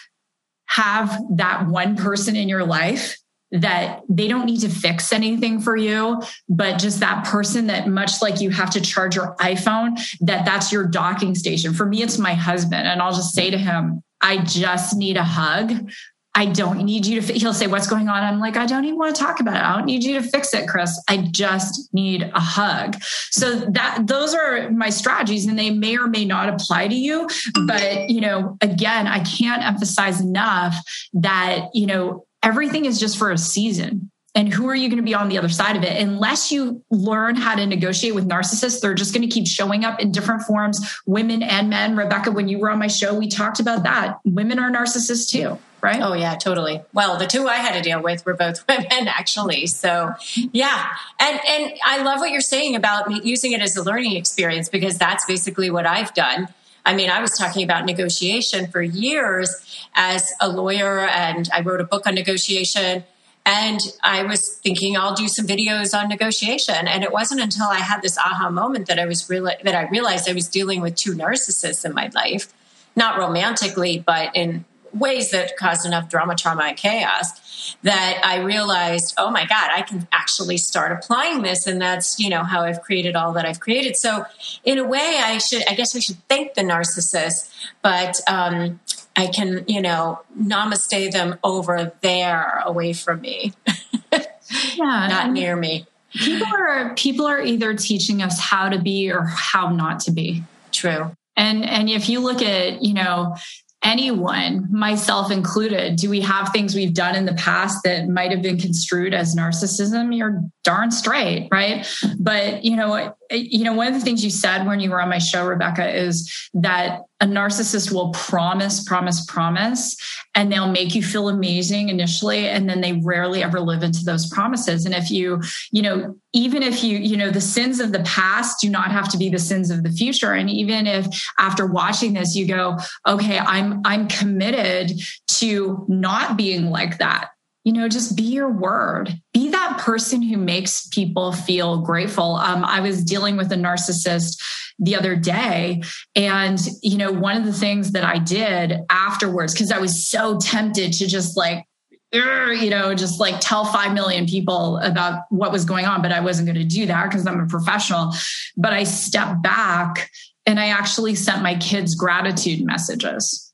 have 0.68 1.20
that 1.36 1.68
one 1.68 1.96
person 1.96 2.36
in 2.36 2.48
your 2.48 2.66
life 2.66 3.18
that 3.52 4.02
they 4.10 4.28
don't 4.28 4.46
need 4.46 4.60
to 4.60 4.70
fix 4.70 5.14
anything 5.14 5.62
for 5.62 5.78
you 5.78 6.22
but 6.50 6.78
just 6.78 7.00
that 7.00 7.26
person 7.26 7.68
that 7.68 7.88
much 7.88 8.22
like 8.22 8.42
you 8.42 8.50
have 8.50 8.70
to 8.70 8.82
charge 8.82 9.16
your 9.16 9.36
iphone 9.40 9.98
that 10.20 10.46
that's 10.46 10.72
your 10.72 10.86
docking 10.86 11.34
station. 11.34 11.74
For 11.74 11.86
me 11.86 12.02
it's 12.02 12.18
my 12.18 12.34
husband 12.34 12.88
and 12.88 13.02
i'll 13.02 13.14
just 13.14 13.34
say 13.34 13.50
to 13.50 13.58
him 13.58 14.04
i 14.22 14.38
just 14.40 14.98
need 14.98 15.16
a 15.16 15.24
hug 15.24 15.90
I 16.38 16.46
don't 16.46 16.84
need 16.84 17.08
you 17.08 17.20
to, 17.20 17.34
he'll 17.34 17.52
say, 17.52 17.66
What's 17.66 17.88
going 17.88 18.10
on? 18.10 18.22
I'm 18.22 18.40
like, 18.40 18.58
I 18.58 18.68
don't 18.68 18.86
even 18.86 19.00
want 19.00 19.16
to 19.16 19.20
talk 19.20 19.40
about 19.40 19.56
it. 19.56 19.64
I 19.64 19.76
don't 19.76 19.86
need 19.86 20.04
you 20.04 20.22
to 20.22 20.22
fix 20.22 20.54
it, 20.54 20.68
Chris. 20.68 21.04
I 21.10 21.18
just 21.18 21.92
need 21.96 22.22
a 22.22 22.40
hug. 22.40 22.96
So 23.32 23.62
that 23.72 24.06
those 24.06 24.36
are 24.36 24.70
my 24.70 24.92
strategies 24.92 25.48
and 25.48 25.58
they 25.58 25.72
may 25.72 25.98
or 25.98 26.06
may 26.06 26.26
not 26.26 26.50
apply 26.50 26.90
to 26.90 26.96
you. 26.96 27.28
But, 27.66 28.12
you 28.12 28.22
know, 28.22 28.56
again, 28.62 29.08
I 29.08 29.24
can't 29.24 29.64
emphasize 29.64 30.22
enough 30.22 30.76
that, 31.14 31.70
you 31.74 31.88
know, 31.88 32.28
everything 32.44 32.86
is 32.86 33.00
just 33.00 33.18
for 33.18 33.32
a 33.32 33.38
season 33.38 34.12
and 34.38 34.54
who 34.54 34.70
are 34.70 34.76
you 34.76 34.88
going 34.88 34.98
to 34.98 35.04
be 35.04 35.16
on 35.16 35.30
the 35.30 35.38
other 35.38 35.50
side 35.50 35.76
of 35.76 35.84
it 35.84 36.00
unless 36.00 36.52
you 36.52 36.84
learn 36.92 37.36
how 37.36 37.56
to 37.56 37.66
negotiate 37.66 38.16
with 38.16 38.30
narcissists 38.30 38.80
they're 38.80 38.94
just 38.94 39.14
going 39.14 39.28
to 39.28 39.34
keep 39.34 39.48
showing 39.48 39.84
up 39.84 40.00
in 40.00 40.12
different 40.12 40.44
forms 40.44 41.02
women 41.06 41.42
and 41.42 41.70
men 41.70 41.98
rebecca 41.98 42.32
when 42.32 42.48
you 42.48 42.60
were 42.60 42.70
on 42.70 42.80
my 42.80 42.88
show 42.88 43.14
we 43.18 43.28
talked 43.28 43.60
about 43.60 43.84
that 43.84 44.20
women 44.24 44.60
are 44.60 44.72
narcissists 44.72 45.30
too 45.30 45.58
right? 45.80 46.02
Oh 46.02 46.14
yeah, 46.14 46.36
totally. 46.36 46.82
Well, 46.92 47.18
the 47.18 47.28
two 47.28 47.48
I 47.48 47.58
had 47.58 47.76
to 47.76 47.82
deal 47.82 48.02
with 48.02 48.26
were 48.26 48.34
both 48.34 48.66
women 48.70 49.08
actually. 49.08 49.68
So, 49.68 50.14
yeah. 50.34 50.88
And 51.20 51.40
and 51.48 51.74
I 51.86 52.02
love 52.04 52.20
what 52.20 52.32
you're 52.32 52.42
saying 52.42 52.76
about 52.76 53.24
using 53.24 53.52
it 53.52 53.62
as 53.62 53.78
a 53.78 53.84
learning 53.84 54.16
experience 54.16 54.70
because 54.70 54.98
that's 54.98 55.26
basically 55.26 55.70
what 55.70 55.86
I've 55.86 56.14
done. 56.16 56.48
I 56.86 56.96
mean, 56.96 57.10
I 57.10 57.22
was 57.22 57.38
talking 57.38 57.64
about 57.64 57.86
negotiation 57.86 58.68
for 58.72 58.82
years 58.82 59.86
as 59.94 60.32
a 60.40 60.48
lawyer 60.48 61.02
and 61.02 61.50
I 61.54 61.62
wrote 61.62 61.82
a 61.82 61.84
book 61.84 62.08
on 62.08 62.16
negotiation 62.16 63.04
and 63.48 63.80
I 64.04 64.24
was 64.24 64.58
thinking 64.58 64.98
I'll 64.98 65.16
do 65.16 65.30
some 65.30 65.48
videos 65.48 65.98
on 65.98 66.10
negotiation 66.10 66.88
and 66.88 67.04
it 67.04 67.12
wasn't 67.14 67.42
until 67.42 67.68
I 67.68 67.80
had 67.80 68.02
this 68.02 68.18
aha 68.18 68.50
moment 68.50 68.88
that 68.88 69.00
I 69.00 69.06
was 69.06 69.28
real 69.30 69.46
that 69.46 69.76
I 69.76 69.88
realized 69.88 70.30
I 70.30 70.34
was 70.34 70.48
dealing 70.50 70.82
with 70.82 70.96
two 70.96 71.14
narcissists 71.14 71.86
in 71.86 71.94
my 71.94 72.12
life 72.14 72.54
not 72.96 73.18
romantically 73.18 74.04
but 74.06 74.36
in 74.36 74.66
ways 74.94 75.32
that 75.32 75.58
caused 75.58 75.86
enough 75.86 76.10
drama, 76.10 76.36
trauma, 76.36 76.64
and 76.64 76.78
chaos 76.78 77.76
that 77.84 78.22
I 78.24 78.38
realized, 78.38 79.14
oh 79.18 79.30
my 79.30 79.46
God, 79.46 79.70
I 79.72 79.82
can 79.82 80.08
actually 80.12 80.58
start 80.58 80.92
applying 80.92 81.42
this. 81.42 81.68
And 81.68 81.82
that's, 81.82 82.20
you 82.20 82.30
know, 82.30 82.44
how 82.44 82.62
I've 82.62 82.82
created 82.82 83.16
all 83.16 83.34
that 83.34 83.46
I've 83.46 83.60
created. 83.60 83.96
So 83.96 84.26
in 84.64 84.78
a 84.78 84.86
way, 84.86 85.20
I 85.24 85.38
should, 85.38 85.64
I 85.70 85.74
guess 85.74 85.96
I 85.96 86.00
should 86.00 86.18
thank 86.30 86.54
the 86.54 86.62
narcissist, 86.62 87.50
but, 87.82 88.20
um, 88.28 88.80
I 89.18 89.28
can, 89.28 89.66
you 89.68 89.82
know, 89.82 90.22
namaste 90.40 91.12
them 91.12 91.40
over 91.44 91.92
there 92.02 92.62
away 92.64 92.94
from 92.94 93.22
me. 93.22 93.52
yeah. 94.12 95.08
Not 95.10 95.32
near 95.32 95.56
me. 95.56 95.88
People 96.14 96.48
are 96.48 96.94
people 96.96 97.26
are 97.26 97.42
either 97.42 97.74
teaching 97.74 98.22
us 98.22 98.40
how 98.40 98.70
to 98.70 98.80
be 98.80 99.12
or 99.12 99.24
how 99.24 99.70
not 99.70 100.00
to 100.02 100.12
be. 100.12 100.44
True. 100.72 101.12
And 101.36 101.66
and 101.66 101.90
if 101.90 102.10
you 102.10 102.20
look 102.20 102.44
at, 102.44 102.84
you 102.84 102.94
know, 102.94 103.36
anyone, 103.84 104.68
myself 104.72 105.32
included, 105.32 105.96
do 105.96 106.10
we 106.10 106.22
have 106.22 106.50
things 106.50 106.76
we've 106.76 106.94
done 106.94 107.16
in 107.16 107.26
the 107.26 107.34
past 107.34 107.84
that 107.84 108.08
might 108.08 108.32
have 108.32 108.42
been 108.42 108.60
construed 108.60 109.14
as 109.14 109.36
narcissism? 109.36 110.16
You're 110.16 110.42
darn 110.64 110.92
straight, 110.92 111.48
right? 111.52 111.88
But 112.20 112.64
you 112.64 112.76
know, 112.76 113.16
you 113.32 113.64
know, 113.64 113.74
one 113.74 113.88
of 113.88 113.94
the 113.94 114.00
things 114.00 114.24
you 114.24 114.30
said 114.30 114.66
when 114.66 114.80
you 114.80 114.90
were 114.90 115.02
on 115.02 115.10
my 115.10 115.18
show, 115.18 115.46
Rebecca, 115.46 115.90
is 115.90 116.50
that 116.54 117.02
a 117.20 117.26
narcissist 117.26 117.92
will 117.92 118.12
promise, 118.12 118.84
promise, 118.84 119.26
promise, 119.26 119.96
and 120.36 120.52
they'll 120.52 120.72
make 120.72 120.94
you 120.94 121.02
feel 121.02 121.30
amazing 121.30 121.90
initially, 121.90 122.48
and 122.48 122.70
then 122.70 122.82
they 122.82 122.94
rarely 122.94 123.42
ever 123.42 123.60
live 123.60 123.84
into 123.84 124.04
those 124.04 124.28
promises. 124.30 124.86
And 124.86 124.94
if 124.94 125.10
you, 125.10 125.42
you 125.72 125.82
know, 125.82 126.16
even 126.34 126.62
if 126.62 126.84
you, 126.84 126.98
you 127.00 127.18
know, 127.18 127.32
the 127.32 127.42
sins 127.42 127.80
of 127.80 127.92
the 127.92 128.02
past 128.02 128.62
do 128.62 128.70
not 128.70 128.92
have 128.92 129.10
to 129.10 129.18
be 129.18 129.30
the 129.30 129.40
sins 129.40 129.72
of 129.72 129.84
the 129.84 129.92
future. 129.92 130.34
And 130.34 130.50
even 130.50 130.86
if 130.86 131.08
after 131.40 131.66
watching 131.66 132.14
this, 132.14 132.36
you 132.36 132.46
go, 132.46 132.78
okay, 133.08 133.40
I'm 133.40 133.82
I'm 133.84 134.08
committed 134.08 134.92
to 135.28 135.86
not 135.88 136.38
being 136.38 136.70
like 136.70 137.00
that 137.00 137.30
you 137.68 137.74
know 137.74 137.90
just 137.90 138.16
be 138.16 138.24
your 138.24 138.50
word 138.50 139.20
be 139.34 139.50
that 139.50 139.78
person 139.80 140.22
who 140.22 140.38
makes 140.38 140.88
people 140.88 141.32
feel 141.32 141.82
grateful 141.82 142.36
um, 142.36 142.64
i 142.64 142.80
was 142.80 143.04
dealing 143.04 143.36
with 143.36 143.52
a 143.52 143.56
narcissist 143.56 144.38
the 144.80 144.96
other 144.96 145.16
day. 145.16 145.82
And, 146.16 146.60
you 146.82 146.98
know, 146.98 147.12
one 147.12 147.38
of 147.38 147.46
the 147.46 147.54
things 147.54 147.92
that 147.92 148.04
I 148.04 148.20
did 148.20 148.80
afterwards, 148.90 149.54
because 149.54 149.72
I 149.72 149.80
was 149.80 150.08
so 150.08 150.38
tempted 150.38 150.94
to 150.94 151.08
just 151.08 151.36
like, 151.36 151.66
you 152.12 152.70
know, 152.70 152.94
just 152.94 153.20
like 153.20 153.36
tell 153.40 153.66
5 153.66 153.94
million 153.94 154.26
people 154.26 154.78
about 154.78 155.24
what 155.30 155.52
was 155.52 155.66
going 155.66 155.86
on, 155.86 156.02
but 156.02 156.12
I 156.12 156.22
wasn't 156.22 156.48
going 156.48 156.58
to 156.58 156.64
do 156.64 156.86
that 156.86 157.10
because 157.10 157.28
I'm 157.28 157.40
a 157.40 157.48
professional. 157.48 158.14
But 158.56 158.74
I 158.74 158.84
stepped 158.84 159.42
back 159.42 160.10
and 160.46 160.60
I 160.60 160.68
actually 160.68 161.16
sent 161.16 161.44
my 161.44 161.56
kids 161.56 161.96
gratitude 161.96 162.66
messages. 162.66 163.47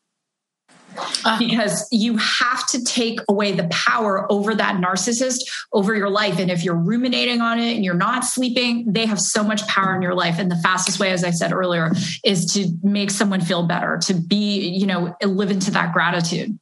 Uh, 1.25 1.39
because 1.39 1.87
you 1.91 2.17
have 2.17 2.67
to 2.67 2.83
take 2.83 3.19
away 3.29 3.51
the 3.51 3.67
power 3.69 4.31
over 4.31 4.53
that 4.53 4.75
narcissist 4.75 5.39
over 5.71 5.95
your 5.95 6.09
life. 6.09 6.37
And 6.39 6.51
if 6.51 6.63
you're 6.63 6.75
ruminating 6.75 7.41
on 7.41 7.59
it 7.59 7.75
and 7.75 7.85
you're 7.85 7.93
not 7.93 8.25
sleeping, 8.25 8.91
they 8.91 9.05
have 9.05 9.19
so 9.19 9.43
much 9.43 9.65
power 9.67 9.95
in 9.95 10.01
your 10.01 10.13
life. 10.13 10.37
And 10.37 10.51
the 10.51 10.57
fastest 10.57 10.99
way, 10.99 11.11
as 11.11 11.23
I 11.23 11.31
said 11.31 11.53
earlier, 11.53 11.91
is 12.23 12.53
to 12.53 12.67
make 12.83 13.09
someone 13.09 13.41
feel 13.41 13.63
better, 13.63 13.97
to 14.03 14.13
be, 14.13 14.67
you 14.67 14.85
know, 14.85 15.15
live 15.23 15.51
into 15.51 15.71
that 15.71 15.93
gratitude. 15.93 16.59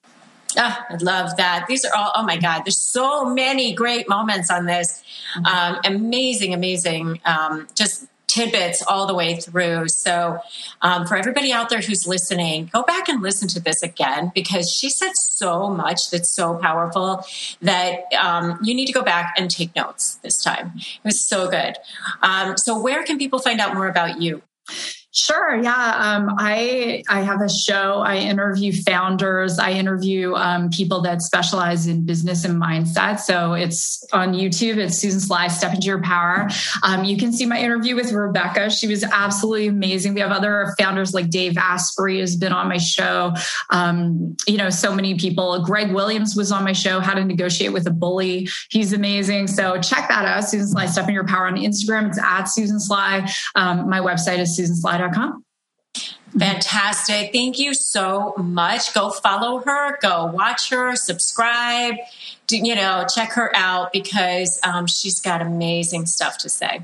Oh, 0.57 0.77
I 0.89 0.95
love 1.01 1.37
that. 1.37 1.65
These 1.67 1.85
are 1.85 1.91
all, 1.95 2.11
oh 2.15 2.23
my 2.23 2.37
God, 2.37 2.63
there's 2.65 2.77
so 2.77 3.33
many 3.33 3.73
great 3.73 4.09
moments 4.09 4.51
on 4.51 4.65
this. 4.65 5.01
Mm-hmm. 5.37 5.45
Um, 5.45 5.79
amazing, 5.85 6.53
amazing. 6.53 7.21
Um, 7.25 7.67
just 7.73 8.05
tidbits 8.31 8.83
all 8.87 9.05
the 9.07 9.13
way 9.13 9.35
through. 9.35 9.89
So, 9.89 10.39
um, 10.81 11.05
for 11.05 11.15
everybody 11.15 11.51
out 11.51 11.69
there 11.69 11.81
who's 11.81 12.07
listening, 12.07 12.69
go 12.71 12.83
back 12.83 13.09
and 13.09 13.21
listen 13.21 13.47
to 13.49 13.59
this 13.59 13.83
again 13.83 14.31
because 14.33 14.71
she 14.71 14.89
said 14.89 15.11
so 15.15 15.69
much 15.69 16.09
that's 16.09 16.33
so 16.33 16.55
powerful 16.55 17.25
that 17.61 18.11
um, 18.13 18.59
you 18.63 18.73
need 18.73 18.85
to 18.85 18.93
go 18.93 19.01
back 19.03 19.33
and 19.37 19.49
take 19.49 19.75
notes 19.75 20.15
this 20.23 20.41
time. 20.41 20.71
It 20.77 21.03
was 21.03 21.27
so 21.27 21.49
good. 21.49 21.75
Um, 22.21 22.55
so, 22.57 22.79
where 22.79 23.03
can 23.03 23.17
people 23.17 23.39
find 23.39 23.59
out 23.59 23.73
more 23.73 23.87
about 23.87 24.21
you? 24.21 24.41
Sure. 25.13 25.61
Yeah. 25.61 25.73
Um, 25.73 26.35
I 26.37 27.03
I 27.09 27.19
have 27.21 27.41
a 27.41 27.49
show. 27.49 27.99
I 27.99 28.15
interview 28.15 28.71
founders. 28.71 29.59
I 29.59 29.71
interview 29.71 30.35
um, 30.35 30.69
people 30.69 31.01
that 31.01 31.21
specialize 31.21 31.85
in 31.85 32.05
business 32.05 32.45
and 32.45 32.61
mindset. 32.61 33.19
So 33.19 33.51
it's 33.51 34.05
on 34.13 34.33
YouTube. 34.33 34.77
It's 34.77 34.97
Susan 34.97 35.19
Sly. 35.19 35.49
Step 35.49 35.73
into 35.73 35.87
your 35.87 36.01
power. 36.01 36.47
Um, 36.83 37.03
you 37.03 37.17
can 37.17 37.33
see 37.33 37.45
my 37.45 37.59
interview 37.59 37.93
with 37.93 38.13
Rebecca. 38.13 38.69
She 38.69 38.87
was 38.87 39.03
absolutely 39.03 39.67
amazing. 39.67 40.13
We 40.13 40.21
have 40.21 40.31
other 40.31 40.73
founders 40.79 41.13
like 41.13 41.29
Dave 41.29 41.57
Asprey 41.57 42.21
has 42.21 42.37
been 42.37 42.53
on 42.53 42.69
my 42.69 42.77
show. 42.77 43.33
Um, 43.69 44.37
you 44.47 44.55
know, 44.55 44.69
so 44.69 44.95
many 44.95 45.15
people. 45.15 45.61
Greg 45.65 45.91
Williams 45.91 46.37
was 46.37 46.53
on 46.53 46.63
my 46.63 46.71
show. 46.73 47.01
How 47.01 47.15
to 47.15 47.25
negotiate 47.25 47.73
with 47.73 47.85
a 47.85 47.91
bully. 47.91 48.47
He's 48.69 48.93
amazing. 48.93 49.47
So 49.47 49.77
check 49.81 50.07
that 50.07 50.23
out. 50.23 50.45
Susan 50.45 50.69
Sly. 50.69 50.85
Step 50.85 51.09
in 51.09 51.13
your 51.13 51.27
power 51.27 51.47
on 51.47 51.57
Instagram. 51.57 52.07
It's 52.07 52.17
at 52.17 52.45
Susan 52.45 52.79
Sly. 52.79 53.29
Um, 53.55 53.89
my 53.89 53.99
website 53.99 54.39
is 54.39 54.55
Susan 54.55 54.77
Sly 54.77 55.00
Fantastic. 56.37 57.33
Thank 57.33 57.59
you 57.59 57.73
so 57.73 58.33
much. 58.37 58.93
Go 58.93 59.09
follow 59.09 59.59
her, 59.59 59.97
go 60.01 60.27
watch 60.27 60.69
her, 60.69 60.95
subscribe, 60.95 61.95
do, 62.47 62.57
you 62.57 62.75
know, 62.75 63.05
check 63.13 63.33
her 63.33 63.53
out 63.55 63.91
because 63.91 64.59
um, 64.63 64.87
she's 64.87 65.19
got 65.19 65.41
amazing 65.41 66.05
stuff 66.05 66.37
to 66.39 66.49
say. 66.49 66.83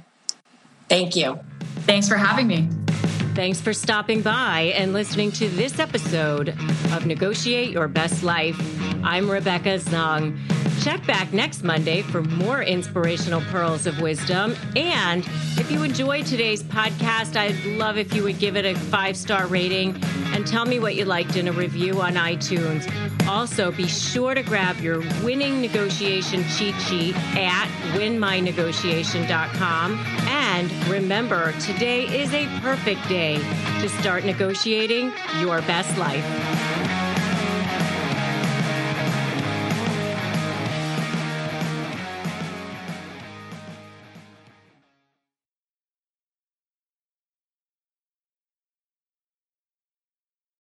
Thank 0.89 1.15
you. 1.15 1.39
Thanks 1.85 2.09
for 2.09 2.17
having 2.17 2.47
me. 2.47 2.69
Thanks 3.37 3.61
for 3.61 3.71
stopping 3.71 4.23
by 4.23 4.73
and 4.75 4.93
listening 4.93 5.31
to 5.33 5.47
this 5.47 5.77
episode 5.77 6.49
of 6.91 7.05
Negotiate 7.05 7.69
Your 7.69 7.87
Best 7.87 8.23
Life. 8.23 8.59
I'm 9.03 9.29
Rebecca 9.29 9.77
Zung. 9.77 10.35
Check 10.83 11.05
back 11.05 11.31
next 11.33 11.63
Monday 11.63 12.01
for 12.01 12.23
more 12.23 12.63
inspirational 12.63 13.41
pearls 13.41 13.85
of 13.85 14.01
wisdom. 14.01 14.55
And 14.75 15.23
if 15.57 15.69
you 15.69 15.83
enjoyed 15.83 16.25
today's 16.25 16.63
podcast, 16.63 17.35
I'd 17.35 17.63
love 17.77 17.99
if 17.99 18.11
you 18.15 18.23
would 18.23 18.39
give 18.39 18.57
it 18.57 18.65
a 18.65 18.73
five 18.73 19.15
star 19.15 19.45
rating 19.45 20.01
and 20.33 20.47
tell 20.47 20.65
me 20.65 20.79
what 20.79 20.95
you 20.95 21.05
liked 21.05 21.35
in 21.35 21.47
a 21.47 21.51
review 21.51 22.01
on 22.01 22.15
iTunes. 22.15 22.91
Also, 23.27 23.71
be 23.71 23.87
sure 23.87 24.33
to 24.33 24.41
grab 24.41 24.79
your 24.79 25.01
winning 25.23 25.61
negotiation 25.61 26.43
cheat 26.57 26.73
sheet 26.81 27.15
at 27.35 27.67
winmynegotiation.com. 27.97 29.93
And 30.27 30.71
remember, 30.87 31.51
today 31.59 32.05
is 32.05 32.33
a 32.33 32.47
perfect 32.61 33.07
day 33.09 33.26
to 33.35 33.89
start 33.89 34.23
negotiating 34.23 35.11
your 35.39 35.61
best 35.61 35.97
life. 35.97 36.86